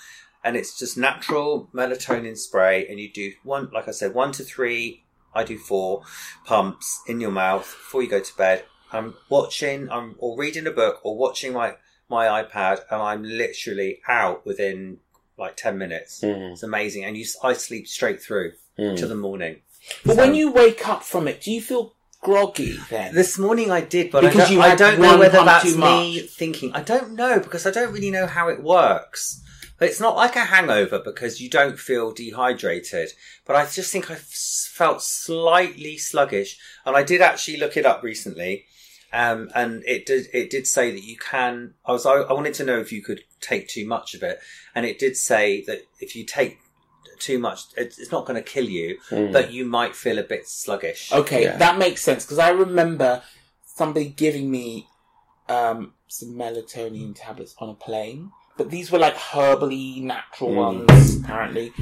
and 0.44 0.56
it's 0.56 0.78
just 0.78 0.98
natural 0.98 1.70
melatonin 1.72 2.36
spray, 2.36 2.86
and 2.88 2.98
you 3.00 3.10
do 3.12 3.32
one 3.44 3.70
like 3.72 3.86
I 3.88 3.92
said, 3.92 4.12
one 4.14 4.32
to 4.32 4.42
three. 4.44 5.04
I 5.34 5.44
do 5.44 5.56
four 5.56 6.02
pumps 6.44 7.00
in 7.06 7.20
your 7.20 7.30
mouth 7.30 7.64
before 7.64 8.02
you 8.02 8.08
go 8.08 8.20
to 8.20 8.36
bed. 8.36 8.64
I'm 8.92 9.14
watching, 9.30 9.88
I'm 9.90 10.16
or 10.18 10.36
reading 10.38 10.66
a 10.66 10.70
book 10.70 11.00
or 11.02 11.16
watching 11.16 11.54
my 11.54 11.76
my 12.12 12.26
iPad, 12.42 12.80
and 12.90 13.00
I'm 13.02 13.22
literally 13.24 14.00
out 14.06 14.46
within 14.46 14.98
like 15.38 15.56
ten 15.56 15.76
minutes. 15.78 16.20
Mm, 16.22 16.52
It's 16.52 16.62
amazing, 16.62 17.04
and 17.04 17.16
you 17.16 17.24
s- 17.24 17.36
I 17.42 17.52
sleep 17.54 17.88
straight 17.88 18.22
through 18.22 18.52
mm. 18.78 18.96
to 18.96 19.06
the 19.06 19.16
morning. 19.16 19.62
But 20.04 20.14
So- 20.16 20.22
when 20.22 20.34
you 20.34 20.52
wake 20.52 20.86
up 20.88 21.02
from 21.02 21.26
it, 21.26 21.40
do 21.42 21.50
you 21.50 21.60
feel 21.60 21.94
groggy 22.20 22.78
then? 22.90 23.14
This 23.14 23.36
morning 23.38 23.70
I 23.72 23.80
did, 23.80 24.12
but 24.12 24.20
Because 24.20 24.42
I 24.42 24.44
don't, 24.44 24.52
you 24.52 24.60
I 24.62 24.74
don't 24.76 25.00
know 25.00 25.18
whether 25.18 25.44
that's 25.44 25.74
me 25.76 26.20
thinking. 26.20 26.70
I 26.74 26.82
don't 26.82 27.12
know 27.14 27.40
because 27.40 27.66
I 27.66 27.72
don't 27.72 27.92
really 27.92 28.10
know 28.12 28.26
how 28.26 28.48
it 28.48 28.62
works. 28.62 29.40
But 29.78 29.88
it's 29.88 29.98
not 30.06 30.14
like 30.14 30.36
a 30.36 30.44
hangover 30.44 31.00
because 31.00 31.40
you 31.40 31.50
don't 31.50 31.76
feel 31.76 32.12
dehydrated. 32.12 33.08
But 33.44 33.56
I 33.56 33.66
just 33.66 33.90
think 33.90 34.12
I 34.12 34.14
felt 34.14 35.02
slightly 35.02 35.98
sluggish, 35.98 36.56
and 36.86 36.94
I 36.96 37.02
did 37.02 37.20
actually 37.20 37.56
look 37.56 37.76
it 37.76 37.84
up 37.86 38.00
recently. 38.04 38.66
Um, 39.12 39.50
and 39.54 39.82
it 39.86 40.06
did, 40.06 40.26
it 40.32 40.48
did 40.50 40.66
say 40.66 40.90
that 40.90 41.02
you 41.04 41.16
can, 41.18 41.74
I 41.84 41.92
was, 41.92 42.06
I, 42.06 42.12
I 42.14 42.32
wanted 42.32 42.54
to 42.54 42.64
know 42.64 42.78
if 42.78 42.92
you 42.92 43.02
could 43.02 43.20
take 43.40 43.68
too 43.68 43.86
much 43.86 44.14
of 44.14 44.22
it. 44.22 44.40
And 44.74 44.86
it 44.86 44.98
did 44.98 45.16
say 45.16 45.62
that 45.66 45.82
if 46.00 46.16
you 46.16 46.24
take 46.24 46.58
too 47.18 47.38
much, 47.38 47.60
it's, 47.76 47.98
it's 47.98 48.10
not 48.10 48.24
going 48.26 48.42
to 48.42 48.48
kill 48.50 48.64
you, 48.68 48.98
Mm. 49.10 49.32
but 49.32 49.52
you 49.52 49.64
might 49.66 49.94
feel 49.94 50.18
a 50.18 50.22
bit 50.22 50.48
sluggish. 50.48 51.12
Okay, 51.12 51.44
Yeah. 51.44 51.56
that 51.58 51.76
makes 51.78 52.02
sense 52.02 52.24
because 52.24 52.38
I 52.38 52.50
remember 52.50 53.22
somebody 53.66 54.08
giving 54.08 54.50
me 54.50 54.88
um, 55.48 55.92
some 56.08 56.30
melatonin 56.30 57.14
tablets 57.14 57.54
on 57.58 57.68
a 57.68 57.74
plane, 57.74 58.30
but 58.56 58.70
these 58.70 58.90
were 58.90 58.98
like 58.98 59.16
herbally 59.16 60.02
natural 60.02 60.50
Mm. 60.50 60.86
ones 60.86 61.16
apparently. 61.16 61.72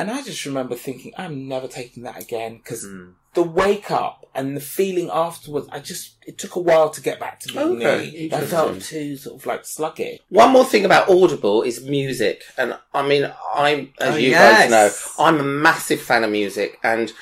And 0.00 0.10
I 0.10 0.22
just 0.22 0.46
remember 0.46 0.76
thinking, 0.76 1.12
I'm 1.18 1.46
never 1.46 1.68
taking 1.68 2.04
that 2.04 2.18
again 2.18 2.56
because 2.56 2.86
Mm. 2.86 3.12
the 3.34 3.42
wake 3.42 3.90
up 3.90 4.24
and 4.34 4.56
the 4.56 4.60
feeling 4.62 5.10
afterwards, 5.12 5.68
I 5.70 5.78
just 5.80 6.12
it 6.26 6.38
took 6.38 6.56
a 6.56 6.58
while 6.58 6.88
to 6.88 7.02
get 7.02 7.20
back 7.20 7.38
to 7.40 7.52
being 7.52 7.76
Okay, 7.82 8.10
me. 8.10 8.30
I 8.32 8.40
felt 8.46 8.80
too 8.80 9.18
sort 9.18 9.36
of 9.38 9.44
like 9.44 9.66
sluggish. 9.66 10.20
One 10.30 10.52
more 10.52 10.64
thing 10.64 10.86
about 10.86 11.10
Audible 11.10 11.60
is 11.62 11.82
music, 11.84 12.42
and 12.56 12.78
I 12.94 13.06
mean, 13.06 13.30
I'm 13.54 13.92
as 14.00 14.14
Oh, 14.14 14.16
you 14.16 14.30
yes. 14.30 14.70
guys 14.70 14.70
know, 14.70 15.24
I'm 15.26 15.38
a 15.38 15.42
massive 15.44 16.00
fan 16.00 16.24
of 16.24 16.30
music, 16.30 16.78
and 16.82 17.12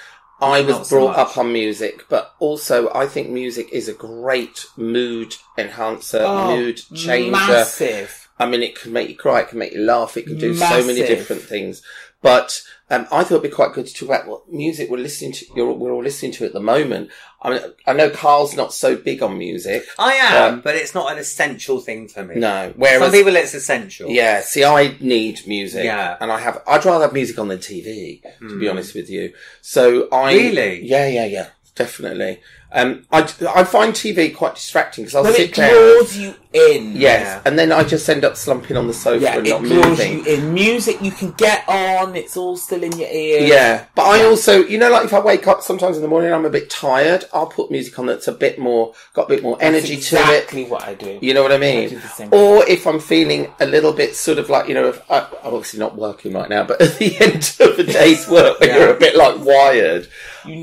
I 0.40 0.62
Not 0.62 0.78
was 0.80 0.88
so 0.88 0.96
brought 0.96 1.16
much. 1.16 1.30
up 1.30 1.38
on 1.38 1.52
music, 1.52 2.04
but 2.08 2.32
also 2.38 2.92
I 2.94 3.08
think 3.08 3.28
music 3.28 3.70
is 3.72 3.88
a 3.88 3.92
great 3.92 4.66
mood 4.76 5.34
enhancer, 5.56 6.22
Oh, 6.24 6.46
mood 6.56 6.80
changer. 6.94 7.32
Massive. 7.32 8.27
I 8.38 8.46
mean, 8.46 8.62
it 8.62 8.80
can 8.80 8.92
make 8.92 9.08
you 9.08 9.16
cry, 9.16 9.40
it 9.40 9.48
can 9.48 9.58
make 9.58 9.72
you 9.72 9.80
laugh, 9.80 10.16
it 10.16 10.26
can 10.26 10.38
do 10.38 10.54
so 10.54 10.84
many 10.86 11.00
different 11.00 11.42
things. 11.42 11.82
But 12.20 12.62
um, 12.90 13.02
I 13.12 13.22
thought 13.22 13.36
it'd 13.36 13.42
be 13.42 13.48
quite 13.48 13.74
good 13.74 13.86
to 13.86 13.94
talk 13.94 14.08
about 14.08 14.26
what 14.26 14.52
music 14.52 14.90
we're 14.90 14.96
listening 14.98 15.32
to. 15.34 15.46
You're, 15.54 15.72
we're 15.72 15.92
all 15.92 16.02
listening 16.02 16.32
to 16.32 16.44
at 16.46 16.52
the 16.52 16.58
moment. 16.60 17.10
I 17.40 17.50
mean, 17.50 17.60
I 17.86 17.92
know 17.92 18.10
Carl's 18.10 18.56
not 18.56 18.72
so 18.74 18.96
big 18.96 19.22
on 19.22 19.38
music. 19.38 19.84
I 20.00 20.14
am, 20.14 20.54
Um, 20.54 20.60
but 20.60 20.74
it's 20.74 20.94
not 20.96 21.12
an 21.12 21.18
essential 21.18 21.80
thing 21.80 22.08
for 22.08 22.24
me. 22.24 22.34
No, 22.36 22.72
whereas 22.76 23.00
Some 23.02 23.12
people 23.12 23.36
it's 23.36 23.54
essential. 23.54 24.10
yeah, 24.10 24.40
see, 24.40 24.64
I 24.64 24.96
need 25.00 25.46
music. 25.46 25.84
Yeah. 25.84 26.16
and 26.20 26.32
I 26.32 26.40
have. 26.40 26.60
I'd 26.66 26.84
rather 26.84 27.04
have 27.04 27.12
music 27.12 27.38
on 27.38 27.46
than 27.48 27.58
TV. 27.58 28.20
To 28.40 28.58
be 28.58 28.64
Hmm. 28.66 28.70
honest 28.72 28.94
with 28.96 29.08
you, 29.08 29.32
so 29.62 30.08
I 30.10 30.34
Really? 30.34 30.84
yeah, 30.84 31.06
yeah, 31.06 31.26
yeah, 31.26 31.46
definitely. 31.76 32.40
Um, 32.70 33.06
I 33.10 33.20
I 33.54 33.64
find 33.64 33.94
TV 33.94 34.34
quite 34.36 34.54
distracting 34.56 35.04
because 35.04 35.14
I'll 35.14 35.32
sit 35.32 35.50
it 35.50 35.54
down. 35.54 35.70
draws 35.70 36.16
you 36.18 36.34
in. 36.52 36.96
Yes, 36.96 37.22
Yeah. 37.26 37.40
and 37.46 37.58
then 37.58 37.72
I 37.72 37.82
just 37.82 38.06
end 38.10 38.24
up 38.26 38.36
slumping 38.36 38.76
on 38.76 38.86
the 38.86 38.92
sofa 38.92 39.22
Yeah, 39.24 39.36
and 39.38 39.46
it 39.46 39.50
not 39.50 39.62
draws 39.62 39.86
moving. 39.98 40.18
you 40.18 40.24
in. 40.24 40.52
Music 40.54 41.00
you 41.00 41.10
can 41.10 41.30
get 41.32 41.64
on, 41.68 42.14
it's 42.14 42.36
all 42.36 42.56
still 42.58 42.82
in 42.82 42.92
your 42.92 43.08
ear. 43.08 43.40
Yeah, 43.46 43.84
but 43.94 44.02
I 44.02 44.24
also, 44.24 44.58
you 44.64 44.76
know, 44.78 44.90
like 44.90 45.04
if 45.06 45.14
I 45.14 45.20
wake 45.20 45.46
up 45.46 45.62
sometimes 45.62 45.96
in 45.96 46.02
the 46.02 46.08
morning, 46.08 46.30
I'm 46.32 46.44
a 46.44 46.50
bit 46.50 46.68
tired. 46.68 47.24
I'll 47.32 47.46
put 47.46 47.70
music 47.70 47.98
on 47.98 48.04
that's 48.06 48.28
a 48.28 48.32
bit 48.32 48.58
more, 48.58 48.92
got 49.14 49.26
a 49.26 49.28
bit 49.28 49.42
more 49.42 49.56
That's 49.56 49.64
energy 49.74 49.96
to 49.96 50.16
it. 50.16 50.20
exactly 50.20 50.64
what 50.64 50.84
I 50.84 50.94
do. 50.94 51.18
You 51.22 51.32
know 51.32 51.42
what 51.42 51.52
I 51.52 51.56
I 51.56 51.58
mean? 51.58 52.00
same 52.16 52.28
Or 52.32 52.66
if 52.68 52.86
I'm 52.86 53.00
feeling 53.00 53.50
a 53.60 53.66
little 53.66 53.92
bit 53.94 54.14
sort 54.14 54.36
of 54.38 54.50
like, 54.50 54.68
you 54.68 54.74
know, 54.74 54.88
if 54.88 55.10
I, 55.10 55.20
I'm 55.20 55.54
obviously 55.54 55.80
not 55.80 55.96
working 55.96 56.34
right 56.34 56.48
now, 56.50 56.64
but 56.64 56.80
at 56.82 56.98
the 56.98 57.16
end 57.18 57.56
of 57.60 57.78
a 57.78 57.84
day's 57.84 58.28
work 58.28 58.60
when 58.60 58.68
Yeah. 58.68 58.78
you're 58.78 58.94
a 58.96 58.98
bit 58.98 59.16
like 59.16 59.38
wired, 59.44 60.08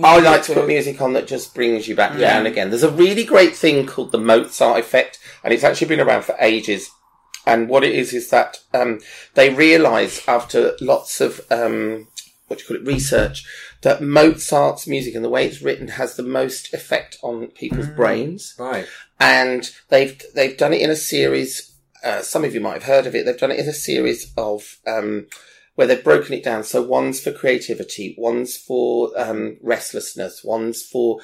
I 0.04 0.20
like 0.20 0.42
to 0.44 0.48
to- 0.54 0.60
put 0.62 0.68
music 0.68 1.02
on 1.02 1.14
that 1.14 1.28
just 1.28 1.54
brings 1.54 1.88
you 1.88 1.96
back 1.96 2.14
Yeah. 2.18 2.34
down 2.34 2.46
again. 2.46 2.70
There's 2.70 2.84
a 2.84 2.90
really 2.92 3.24
great 3.24 3.56
thing 3.56 3.86
called 3.86 4.12
the 4.12 4.18
Mozart 4.18 4.80
effect, 4.80 5.20
and 5.44 5.54
it's 5.54 5.64
actually 5.64 5.88
been 5.88 6.00
around 6.02 6.24
for 6.24 6.36
ages. 6.40 6.90
And 7.48 7.70
what 7.70 7.84
it 7.84 7.94
is 7.94 8.14
is 8.14 8.30
that 8.32 8.58
um, 8.74 9.00
they 9.36 9.50
realise 9.54 10.28
after 10.28 10.76
lots 10.82 11.22
of 11.22 11.42
um, 11.52 12.08
what 12.48 12.58
do 12.58 12.64
you 12.64 12.68
call 12.68 12.78
it 12.78 12.92
research 12.92 13.44
that 13.82 14.02
Mozart's 14.02 14.88
music 14.88 15.14
and 15.16 15.24
the 15.24 15.30
way 15.30 15.46
it's 15.46 15.62
written 15.62 15.90
has 15.90 16.16
the 16.16 16.24
most 16.24 16.74
effect 16.74 17.18
on 17.22 17.48
people's 17.48 17.88
brains 17.88 18.56
Right. 18.58 18.88
and 19.20 19.70
they've 19.90 20.20
they've 20.34 20.58
done 20.58 20.74
it 20.74 20.82
in 20.82 20.90
a 20.90 20.96
series. 20.96 21.72
Uh, 22.04 22.22
some 22.22 22.44
of 22.44 22.54
you 22.56 22.62
might 22.62 22.74
have 22.74 22.84
heard 22.84 23.06
of 23.08 23.14
it. 23.16 23.26
They've 23.26 23.38
done 23.38 23.52
it 23.52 23.60
in 23.60 23.68
a 23.70 23.74
series 23.74 24.32
of 24.38 24.78
um, 24.88 25.28
where 25.76 25.88
they've 25.88 26.04
broken 26.04 26.34
it 26.34 26.44
down. 26.44 26.64
So 26.64 26.82
one's 26.82 27.20
for 27.20 27.32
creativity, 27.32 28.16
one's 28.18 28.58
for 28.58 29.12
um, 29.20 29.58
restlessness, 29.62 30.44
one's 30.44 30.82
for 30.84 31.20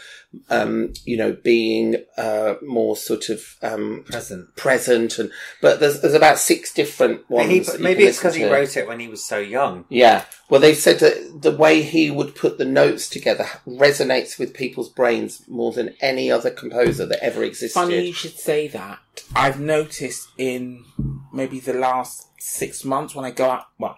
um, 0.49 0.93
you 1.05 1.17
know 1.17 1.33
being 1.33 1.97
uh, 2.17 2.55
more 2.61 2.95
sort 2.95 3.29
of 3.29 3.55
um, 3.61 4.03
Present. 4.05 4.55
present, 4.55 5.19
and 5.19 5.31
but 5.61 5.79
there's 5.79 6.01
there's 6.01 6.13
about 6.13 6.37
six 6.37 6.73
different 6.73 7.29
ones. 7.29 7.49
He- 7.49 7.59
that 7.59 7.79
maybe 7.81 8.03
it's 8.03 8.17
because 8.17 8.35
he 8.35 8.45
wrote 8.45 8.75
it 8.77 8.87
when 8.87 8.99
he 8.99 9.07
was 9.07 9.23
so 9.23 9.39
young. 9.39 9.85
Yeah. 9.89 10.25
Well, 10.49 10.59
they 10.59 10.73
said 10.73 10.99
that 10.99 11.41
the 11.41 11.55
way 11.55 11.81
he 11.81 12.11
would 12.11 12.35
put 12.35 12.57
the 12.57 12.65
notes 12.65 13.07
together 13.07 13.45
resonates 13.65 14.37
with 14.37 14.53
people's 14.53 14.89
brains 14.89 15.43
more 15.47 15.71
than 15.71 15.95
any 16.01 16.29
other 16.29 16.51
composer 16.51 17.05
that 17.05 17.23
ever 17.23 17.41
existed. 17.43 17.79
Funny 17.79 18.07
you 18.07 18.13
should 18.13 18.37
say 18.37 18.67
that. 18.67 18.99
I've 19.33 19.61
noticed 19.61 20.27
in 20.37 20.83
maybe 21.31 21.61
the 21.61 21.73
last 21.73 22.27
six 22.37 22.83
months 22.83 23.15
when 23.15 23.23
I 23.23 23.31
go 23.31 23.49
out, 23.49 23.67
well, 23.79 23.97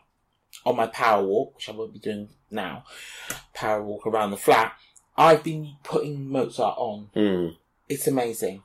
on 0.66 0.76
my 0.76 0.88
power 0.88 1.24
walk, 1.24 1.56
which 1.56 1.70
I 1.70 1.72
won't 1.74 1.94
be 1.94 2.00
doing 2.00 2.30
now, 2.52 2.84
power 3.54 3.82
walk 3.84 4.06
around 4.08 4.32
the 4.32 4.38
flat, 4.38 4.74
I've 5.18 5.44
been 5.44 5.76
putting 5.84 6.30
Mozart 6.30 6.76
on. 6.78 7.10
Mm. 7.16 7.56
It's 7.90 8.08
amazing. 8.08 8.64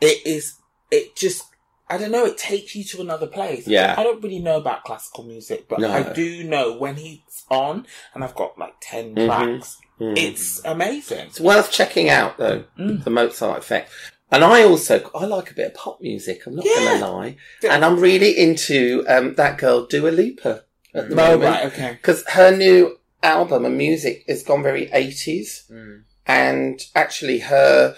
It 0.00 0.26
is, 0.26 0.56
it 0.90 1.14
just, 1.16 1.44
I 1.88 1.98
don't 1.98 2.10
know, 2.10 2.24
it 2.24 2.36
takes 2.38 2.74
you 2.74 2.84
to 2.84 3.00
another 3.00 3.26
place. 3.26 3.66
Yeah. 3.68 3.94
I 3.96 4.02
don't 4.02 4.22
really 4.22 4.38
know 4.40 4.56
about 4.56 4.84
classical 4.84 5.24
music, 5.24 5.68
but 5.68 5.80
No. 5.80 5.90
I 5.92 6.02
do 6.12 6.42
know 6.44 6.76
when 6.76 6.96
he's 6.96 7.44
on, 7.50 7.86
and 8.14 8.24
I've 8.24 8.34
got 8.34 8.58
like 8.58 8.74
10 8.80 9.14
Mhm. 9.14 9.26
tracks, 9.26 9.78
Mm. 10.00 10.18
it's 10.18 10.64
amazing. 10.64 11.26
It's 11.28 11.38
worth 11.40 11.70
checking 11.70 12.08
out, 12.10 12.36
though, 12.36 12.64
Mm. 12.78 13.04
the 13.04 13.10
Mozart 13.10 13.58
effect. 13.58 13.90
And 14.34 14.44
I 14.44 14.62
also, 14.64 15.10
I 15.14 15.24
like 15.26 15.50
a 15.50 15.54
bit 15.54 15.66
of 15.68 15.74
pop 15.74 16.00
music, 16.00 16.46
I'm 16.46 16.56
not 16.56 16.64
Yeah. 16.64 16.74
going 16.74 16.98
to 17.00 17.06
lie. 17.08 17.36
And 17.70 17.84
I'm 17.84 17.98
really 18.00 18.36
into 18.36 19.04
um, 19.08 19.34
that 19.34 19.58
girl, 19.58 19.86
Dua 19.86 20.08
Lipa, 20.10 20.64
at 20.94 21.08
the 21.08 21.14
Oh, 21.14 21.16
moment. 21.16 21.42
right, 21.42 21.66
okay. 21.66 21.92
Because 21.92 22.24
her 22.30 22.54
new 22.56 22.98
album 23.22 23.64
and 23.64 23.76
music 23.78 24.24
has 24.28 24.42
gone 24.42 24.62
very 24.62 24.86
80s. 24.88 25.70
Mm. 25.70 26.02
and 26.26 26.80
actually 26.94 27.38
her 27.40 27.94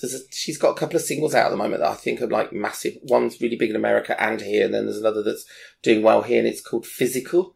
there's 0.00 0.14
a, 0.14 0.18
she's 0.30 0.58
got 0.58 0.70
a 0.70 0.74
couple 0.74 0.96
of 0.96 1.02
singles 1.02 1.34
out 1.34 1.46
at 1.46 1.50
the 1.50 1.56
moment 1.56 1.80
that 1.80 1.90
I 1.90 1.94
think 1.94 2.20
are 2.20 2.26
like 2.26 2.52
massive. 2.52 2.94
One's 3.02 3.40
really 3.40 3.56
big 3.56 3.70
in 3.70 3.76
America 3.76 4.20
and 4.22 4.40
here, 4.40 4.64
and 4.64 4.74
then 4.74 4.84
there's 4.86 4.98
another 4.98 5.22
that's 5.22 5.44
doing 5.82 6.02
well 6.02 6.22
here, 6.22 6.38
and 6.40 6.46
it's 6.48 6.60
called 6.60 6.84
Physical. 6.86 7.54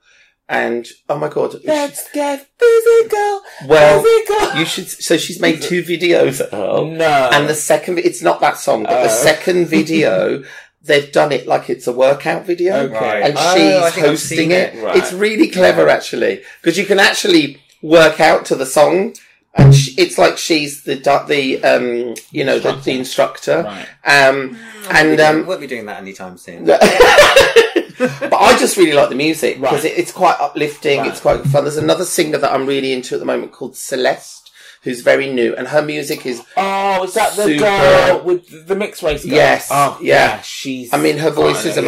And 0.50 0.88
oh 1.10 1.18
my 1.18 1.28
god, 1.28 1.56
Let's 1.64 2.10
get 2.12 2.48
physical. 2.58 3.42
well, 3.66 4.02
physical. 4.02 4.58
you 4.58 4.64
should. 4.64 4.88
So 4.88 5.18
she's 5.18 5.40
made 5.40 5.60
two 5.60 5.82
videos, 5.82 6.40
Oh 6.52 6.88
no. 6.88 7.28
and 7.32 7.46
the 7.48 7.54
second 7.54 7.98
it's 7.98 8.22
not 8.22 8.40
that 8.40 8.56
song, 8.56 8.84
but 8.84 9.02
the 9.02 9.10
Oh. 9.10 9.22
second 9.22 9.66
video 9.66 10.42
they've 10.82 11.12
done 11.12 11.32
it 11.32 11.46
like 11.46 11.68
it's 11.68 11.86
a 11.86 11.92
workout 11.92 12.46
video. 12.46 12.74
Okay. 12.88 13.22
And 13.24 13.34
Oh, 13.36 13.54
she's 13.84 13.94
think 13.94 14.06
hosting 14.06 14.50
it. 14.52 14.74
it. 14.74 14.82
Right. 14.82 14.96
It's 14.96 15.12
really 15.12 15.48
clever, 15.48 15.86
actually, 15.88 16.42
because 16.62 16.78
you 16.78 16.86
can 16.86 16.98
actually 16.98 17.60
work 17.82 18.18
out 18.18 18.46
to 18.46 18.54
the 18.54 18.64
song, 18.64 19.14
and 19.54 19.74
sh 19.74 19.90
it's 19.98 20.16
like 20.16 20.38
she's 20.38 20.84
the 20.84 20.94
the 21.28 21.62
um 21.62 22.14
you 22.30 22.42
know 22.44 22.58
the, 22.58 22.72
the 22.72 22.92
instructor. 22.92 23.64
Right. 23.64 23.86
Um, 24.06 24.56
and 24.90 25.10
we 25.10 25.20
um, 25.22 25.46
won't 25.46 25.60
be 25.60 25.66
doing 25.66 25.84
that 25.86 26.00
anytime 26.00 26.38
soon. 26.38 26.64
but 28.20 28.34
I 28.34 28.56
just 28.58 28.76
really 28.76 28.92
like 28.92 29.08
the 29.08 29.14
music 29.14 29.60
because 29.60 29.84
Right. 29.84 29.92
it, 29.92 29.98
it's 29.98 30.12
quite 30.12 30.36
uplifting. 30.40 31.00
Right. 31.00 31.08
It's 31.10 31.20
quite 31.20 31.42
fun. 31.44 31.64
There's 31.64 31.76
another 31.76 32.04
singer 32.04 32.38
that 32.38 32.52
I'm 32.52 32.66
really 32.66 32.92
into 32.92 33.14
at 33.14 33.20
the 33.20 33.26
moment 33.26 33.52
called 33.52 33.76
Celeste, 33.76 34.50
who's 34.82 35.00
very 35.02 35.32
new, 35.32 35.54
and 35.56 35.68
her 35.68 35.82
music 35.82 36.24
is. 36.26 36.42
Oh, 36.56 37.04
is 37.04 37.14
that 37.14 37.34
the 37.36 37.44
Super. 37.44 37.60
girl 37.64 38.22
with 38.24 38.66
the 38.68 38.74
mixed 38.76 39.02
race? 39.02 39.24
Girl? 39.24 39.34
Yes, 39.34 39.68
Oh, 39.70 39.98
yeah. 40.00 40.40
She's. 40.42 40.92
I 40.92 40.98
mean, 40.98 41.18
her 41.18 41.30
voice 41.30 41.64
is 41.64 41.76
yeah. 41.76 41.82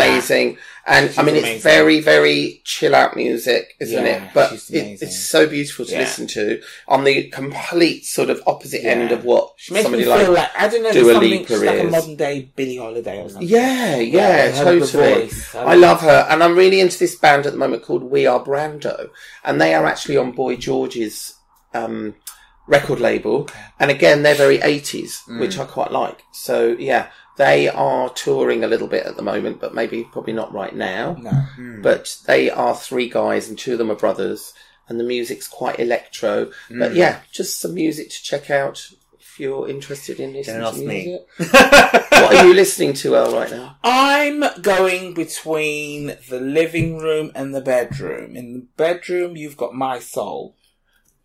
Amazing, 0.86 1.06
and 1.06 1.10
She's 1.10 1.18
I 1.18 1.22
mean, 1.22 1.36
it's 1.36 1.62
very, 1.62 2.00
very 2.00 2.60
chill 2.64 2.94
out 2.94 3.16
music, 3.16 3.74
isn't 3.80 4.04
Yeah, 4.04 4.24
it? 4.26 4.30
But 4.34 4.52
it, 4.52 5.02
it's 5.02 5.18
so 5.18 5.46
beautiful 5.46 5.84
to 5.86 5.92
Yeah. 5.92 5.98
listen 6.00 6.26
to 6.28 6.60
on 6.88 7.04
the 7.04 7.28
complete 7.30 8.04
sort 8.06 8.30
of 8.30 8.42
opposite 8.46 8.82
Yeah. 8.82 8.90
end 8.92 9.12
of 9.12 9.24
what 9.24 9.52
She 9.56 9.72
makes 9.74 9.84
somebody 9.84 10.04
me 10.04 10.08
like. 10.10 10.20
feel 10.24 10.32
like 10.32 10.50
I 10.56 10.68
don't 10.68 10.82
know. 10.82 10.92
Dua 10.92 11.12
something 11.14 11.46
she's 11.46 11.62
like 11.62 11.80
a 11.80 11.84
modern 11.84 12.16
day 12.16 12.50
Billie 12.56 12.76
Holiday 12.76 13.22
or 13.22 13.28
something. 13.28 13.48
yeah, 13.48 13.96
yeah, 13.96 14.52
I 14.54 14.64
totally. 14.64 15.14
voice. 15.26 15.54
I 15.54 15.74
love 15.74 16.00
her, 16.00 16.26
and 16.30 16.42
I'm 16.42 16.56
really 16.56 16.80
into 16.80 16.98
this 16.98 17.14
band 17.16 17.46
at 17.46 17.52
the 17.52 17.58
moment 17.58 17.82
called 17.82 18.02
We 18.04 18.26
Are 18.26 18.42
Brando, 18.44 19.10
and 19.44 19.60
they 19.60 19.74
are 19.74 19.86
actually 19.86 20.16
on 20.16 20.32
Boy 20.32 20.56
George's 20.56 21.34
um, 21.74 22.14
record 22.66 23.00
label, 23.00 23.48
and 23.78 23.90
again 23.90 24.22
they're 24.22 24.34
very 24.34 24.58
80s, 24.58 25.20
which 25.40 25.58
I 25.58 25.64
quite 25.64 25.90
like. 25.92 26.22
So 26.32 26.76
yeah, 26.78 27.08
they 27.40 27.70
are 27.70 28.10
touring 28.10 28.62
a 28.62 28.68
little 28.68 28.86
bit 28.86 29.06
at 29.06 29.16
the 29.16 29.22
moment, 29.22 29.62
but 29.62 29.74
maybe 29.74 30.04
probably 30.04 30.34
not 30.34 30.52
right 30.52 30.76
now. 30.76 31.16
No. 31.18 31.30
Hmm. 31.30 31.80
But 31.80 32.18
they 32.26 32.50
are 32.50 32.76
three 32.76 33.08
guys, 33.08 33.48
and 33.48 33.58
two 33.58 33.72
of 33.72 33.78
them 33.78 33.90
are 33.90 33.96
brothers, 33.96 34.52
and 34.88 35.00
the 35.00 35.04
music's 35.04 35.48
quite 35.48 35.80
electro. 35.80 36.50
But 36.68 36.90
hmm. 36.90 36.98
yeah, 36.98 37.20
just 37.32 37.58
some 37.58 37.72
music 37.72 38.10
to 38.10 38.22
check 38.22 38.50
out 38.50 38.90
if 39.18 39.40
you're 39.40 39.70
interested 39.70 40.20
in 40.20 40.34
listening 40.34 40.60
Don't 40.60 40.74
to 40.74 40.86
music. 40.86 41.26
what 42.10 42.34
are 42.34 42.46
you 42.46 42.52
listening 42.52 42.92
to, 42.92 43.16
El, 43.16 43.34
right 43.34 43.50
now? 43.50 43.78
I'm 43.82 44.44
going 44.60 45.14
between 45.14 46.18
the 46.28 46.40
living 46.40 46.98
room 46.98 47.32
and 47.34 47.54
the 47.54 47.62
bedroom. 47.62 48.36
In 48.36 48.52
the 48.52 48.66
bedroom, 48.76 49.38
you've 49.38 49.56
got 49.56 49.74
Mi-Soul 49.74 50.56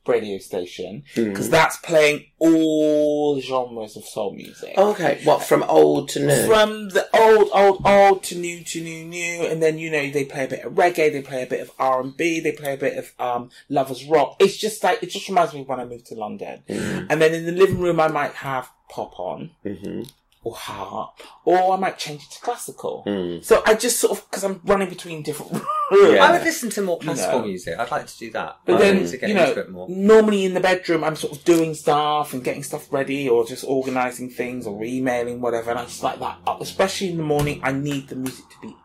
radio 0.08 0.38
station 0.38 1.04
Hmm. 1.16 1.26
because 1.30 1.50
that's 1.50 1.78
playing 1.78 2.26
all 2.40 3.40
genres 3.42 3.96
of 3.98 4.06
soul 4.06 4.34
music. 4.34 4.78
Okay, 4.78 5.22
what 5.24 5.44
from 5.44 5.64
old 5.64 6.10
to 6.10 6.20
new? 6.26 6.46
From 6.48 6.90
the 6.90 7.08
old, 7.18 7.50
old, 7.54 7.82
old 7.86 8.24
to 8.24 8.36
new 8.36 8.64
to 8.64 8.82
new, 8.82 9.06
new, 9.06 9.46
and 9.48 9.62
then 9.62 9.78
you 9.78 9.90
know 9.90 10.10
they 10.10 10.26
play 10.26 10.46
a 10.46 10.48
bit 10.48 10.64
of 10.66 10.74
reggae, 10.74 11.12
they 11.12 11.22
play 11.22 11.44
a 11.44 11.48
bit 11.48 11.62
of 11.62 11.72
R 11.80 12.02
and 12.02 12.16
B, 12.16 12.40
they 12.40 12.52
play 12.52 12.74
a 12.74 12.78
bit 12.78 12.98
of 12.98 13.12
um, 13.20 13.50
lovers 13.70 14.06
rock. 14.06 14.36
It's 14.40 14.58
just 14.58 14.84
like 14.84 15.02
it 15.04 15.10
just 15.10 15.28
reminds 15.28 15.54
me 15.54 15.62
of 15.62 15.68
when 15.68 15.80
I 15.80 15.86
moved 15.86 16.08
to 16.08 16.16
London. 16.16 16.64
And 16.68 17.22
then 17.22 17.34
in 17.34 17.46
the 17.46 17.52
living 17.52 17.80
room, 17.80 18.00
I 18.00 18.08
might 18.08 18.34
have 18.34 18.70
pop 18.90 19.20
on 19.20 19.52
hmm 19.64 20.04
or 20.46 20.54
harp, 20.54 21.22
or 21.44 21.74
I 21.74 21.76
might 21.78 21.98
change 21.98 22.24
it 22.24 22.32
to 22.34 22.40
classical. 22.40 23.04
Mm. 23.08 23.44
So 23.44 23.64
I 23.66 23.74
just 23.74 24.00
sort 24.00 24.16
of 24.16 24.30
because 24.30 24.44
I'm 24.44 24.62
running 24.64 24.90
between 24.90 25.24
different 25.24 25.52
rooms. 25.52 25.66
Yeah. 25.92 26.26
I 26.26 26.32
would 26.32 26.42
listen 26.44 26.72
to 26.72 26.82
more 26.82 26.98
classical 26.98 27.42
know. 27.42 27.46
music. 27.46 27.78
I'd 27.78 27.92
like 27.92 28.08
to 28.08 28.18
do 28.18 28.32
that. 28.32 28.58
But 28.66 28.76
I'd 28.76 28.82
then, 28.82 29.02
like 29.02 29.12
to 29.12 29.18
get 29.18 29.30
you 29.30 29.36
know, 29.36 29.50
into 29.50 29.60
it 29.60 29.70
more. 29.70 29.88
normally 29.88 30.44
in 30.44 30.56
the 30.56 30.60
bedroom, 30.60 31.04
I'm 31.04 31.16
sort 31.16 31.38
of 31.38 31.44
doing 31.46 31.76
stuff 31.76 32.34
and 32.34 32.44
getting 32.44 32.64
stuff 32.64 32.92
ready 32.92 33.30
or 33.30 33.46
just 33.46 33.64
organising 33.64 34.32
things 34.32 34.66
or 34.66 34.84
emailing, 34.84 35.42
whatever. 35.42 35.70
And 35.70 35.80
I 35.80 35.84
just 35.86 36.02
like 36.02 36.20
that 36.20 36.40
up. 36.48 36.60
Especially 36.60 37.10
in 37.12 37.18
the 37.18 37.24
morning, 37.24 37.60
I 37.64 37.72
need 37.72 38.08
the 38.08 38.16
music 38.16 38.46
to 38.50 38.68
be 38.68 38.76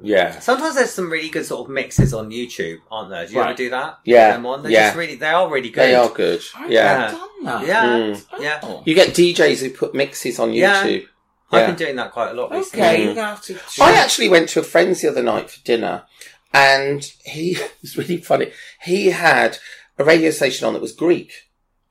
Yeah. 0.00 0.38
Sometimes 0.40 0.74
there's 0.76 0.90
some 0.92 1.10
really 1.10 1.28
good 1.28 1.44
sort 1.46 1.66
of 1.66 1.70
mixes 1.72 2.14
on 2.14 2.30
YouTube, 2.30 2.78
aren't 2.90 3.10
there? 3.10 3.26
Do 3.26 3.32
you 3.32 3.38
Right. 3.40 3.48
ever 3.48 3.56
do 3.56 3.70
that? 3.70 3.98
Yeah. 4.04 4.32
Them 4.32 4.46
on? 4.46 4.62
They're 4.62 4.72
Yeah. 4.72 4.86
just 4.88 4.96
really, 4.96 5.16
they 5.16 5.26
are 5.28 5.48
really 5.50 5.70
good. 5.70 5.82
They 5.82 5.94
are 5.94 6.08
good. 6.08 6.40
I've 6.56 6.70
Yeah. 6.70 7.10
done 7.10 7.44
that. 7.44 7.66
Yeah, 7.66 7.84
Mm. 7.84 8.24
yeah. 8.40 8.80
You 8.84 8.94
get 8.94 9.14
DJs 9.14 9.60
who 9.60 9.70
put 9.70 9.94
mixes 9.94 10.38
on 10.38 10.52
Yeah. 10.52 10.84
YouTube. 10.84 11.06
I've 11.50 11.66
been 11.66 11.76
doing 11.76 11.96
that 11.96 12.12
quite 12.12 12.30
a 12.30 12.34
lot 12.34 12.50
recently. 12.52 12.86
Okay, 12.86 12.96
Mm. 13.00 13.04
you're 13.06 13.14
gonna 13.14 13.28
have 13.28 13.42
to. 13.44 13.58
I 13.80 13.92
actually 13.94 14.28
went 14.28 14.50
to 14.50 14.60
a 14.60 14.62
friend's 14.62 15.00
the 15.00 15.08
other 15.08 15.22
night 15.22 15.50
for 15.50 15.60
dinner, 15.64 16.04
and 16.52 17.10
he 17.24 17.52
it 17.60 17.72
was 17.82 17.96
really 17.96 18.18
funny. 18.18 18.52
He 18.82 19.10
had 19.10 19.58
a 19.98 20.04
radio 20.04 20.30
station 20.30 20.66
on 20.66 20.74
that 20.74 20.82
was 20.82 20.92
Greek. 20.92 21.32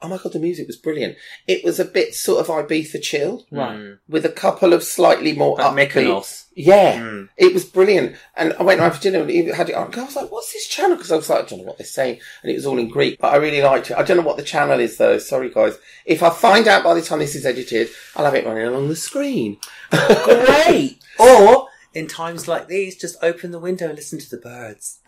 Oh 0.02 0.08
my 0.08 0.18
god, 0.18 0.32
the 0.34 0.40
music 0.40 0.68
was 0.68 0.78
brilliant. 0.78 1.16
It 1.48 1.64
was 1.64 1.80
a 1.80 1.86
bit 1.86 2.14
sort 2.14 2.40
of 2.40 2.48
Ibiza 2.48 3.02
chill, 3.02 3.48
Right. 3.52 3.96
With 4.08 4.26
a 4.26 4.30
couple 4.30 4.74
of 4.74 4.84
slightly 4.84 5.34
more 5.34 5.58
Like 5.58 5.92
upbeat. 5.92 5.92
Mykonos. 6.06 6.44
Yeah, 6.60 6.98
Mm. 7.00 7.30
it 7.38 7.54
was 7.54 7.66
brilliant. 7.66 8.16
And 8.36 8.54
I 8.60 8.64
went 8.64 8.82
around 8.82 8.94
for 8.94 9.02
dinner 9.02 9.20
and 9.22 9.30
he 9.30 9.46
had 9.46 9.70
it 9.70 9.76
on. 9.76 9.94
I 9.94 10.04
was 10.04 10.16
like, 10.16 10.32
what's 10.32 10.52
this 10.54 10.66
channel? 10.68 10.96
Because 10.98 11.12
I 11.12 11.16
was 11.18 11.30
like, 11.30 11.46
I 11.46 11.48
don't 11.48 11.60
know 11.60 11.66
what 11.66 11.78
they're 11.78 11.86
saying. 11.86 12.20
And 12.42 12.52
it 12.52 12.56
was 12.56 12.66
all 12.66 12.80
in 12.80 12.90
Greek, 12.90 13.20
but 13.20 13.32
I 13.32 13.36
really 13.36 13.62
liked 13.62 13.92
it. 13.92 13.98
I 13.98 14.02
don't 14.02 14.18
know 14.18 14.24
what 14.24 14.38
the 14.38 14.44
channel 14.44 14.80
is 14.80 14.98
though. 14.98 15.20
Sorry 15.20 15.52
guys. 15.52 15.78
If 16.06 16.24
I 16.24 16.32
find 16.32 16.68
out 16.68 16.84
by 16.84 16.96
the 16.96 17.04
time 17.04 17.20
this 17.20 17.36
is 17.36 17.46
edited, 17.46 17.90
I'll 18.16 18.26
have 18.26 18.34
it 18.34 18.44
running 18.46 18.66
along 18.66 18.88
the 18.88 18.96
screen. 18.96 19.58
Great. 19.92 20.98
Or, 21.20 21.68
in 21.96 22.06
times 22.08 22.48
like 22.48 22.68
these, 22.68 22.96
just 22.96 23.18
open 23.24 23.50
the 23.52 23.58
window 23.60 23.88
and 23.88 23.96
listen 23.96 24.20
to 24.20 24.30
the 24.30 24.38
birds. 24.38 25.00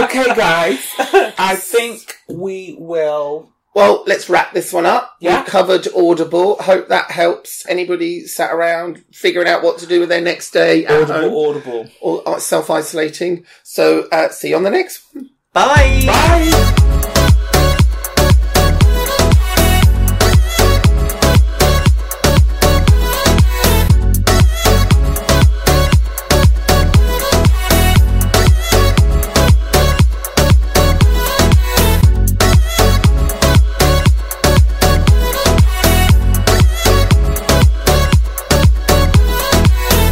Okay, 0.00 0.26
guys. 0.34 0.78
I 1.38 1.56
think 1.56 2.16
we 2.28 2.76
will. 2.78 3.50
Well, 3.74 4.02
let's 4.06 4.28
wrap 4.28 4.52
this 4.52 4.72
one 4.72 4.86
up. 4.86 5.14
Yeah. 5.20 5.38
We've 5.38 5.46
covered 5.46 5.86
Audible. 5.94 6.56
Hope 6.56 6.88
that 6.88 7.10
helps 7.10 7.64
anybody 7.68 8.26
sat 8.26 8.52
around 8.52 9.04
figuring 9.12 9.46
out 9.48 9.62
what 9.62 9.78
to 9.78 9.86
do 9.86 10.00
with 10.00 10.08
their 10.08 10.20
next 10.20 10.50
day 10.50 10.86
Audible, 10.86 11.48
audible. 11.48 11.88
or 12.00 12.40
self 12.40 12.70
isolating. 12.70 13.44
So, 13.62 14.08
uh, 14.10 14.30
see 14.30 14.50
you 14.50 14.56
on 14.56 14.64
the 14.64 14.70
next 14.70 15.02
one. 15.12 15.30
Bye! 15.52 16.02
Bye. 16.06 16.94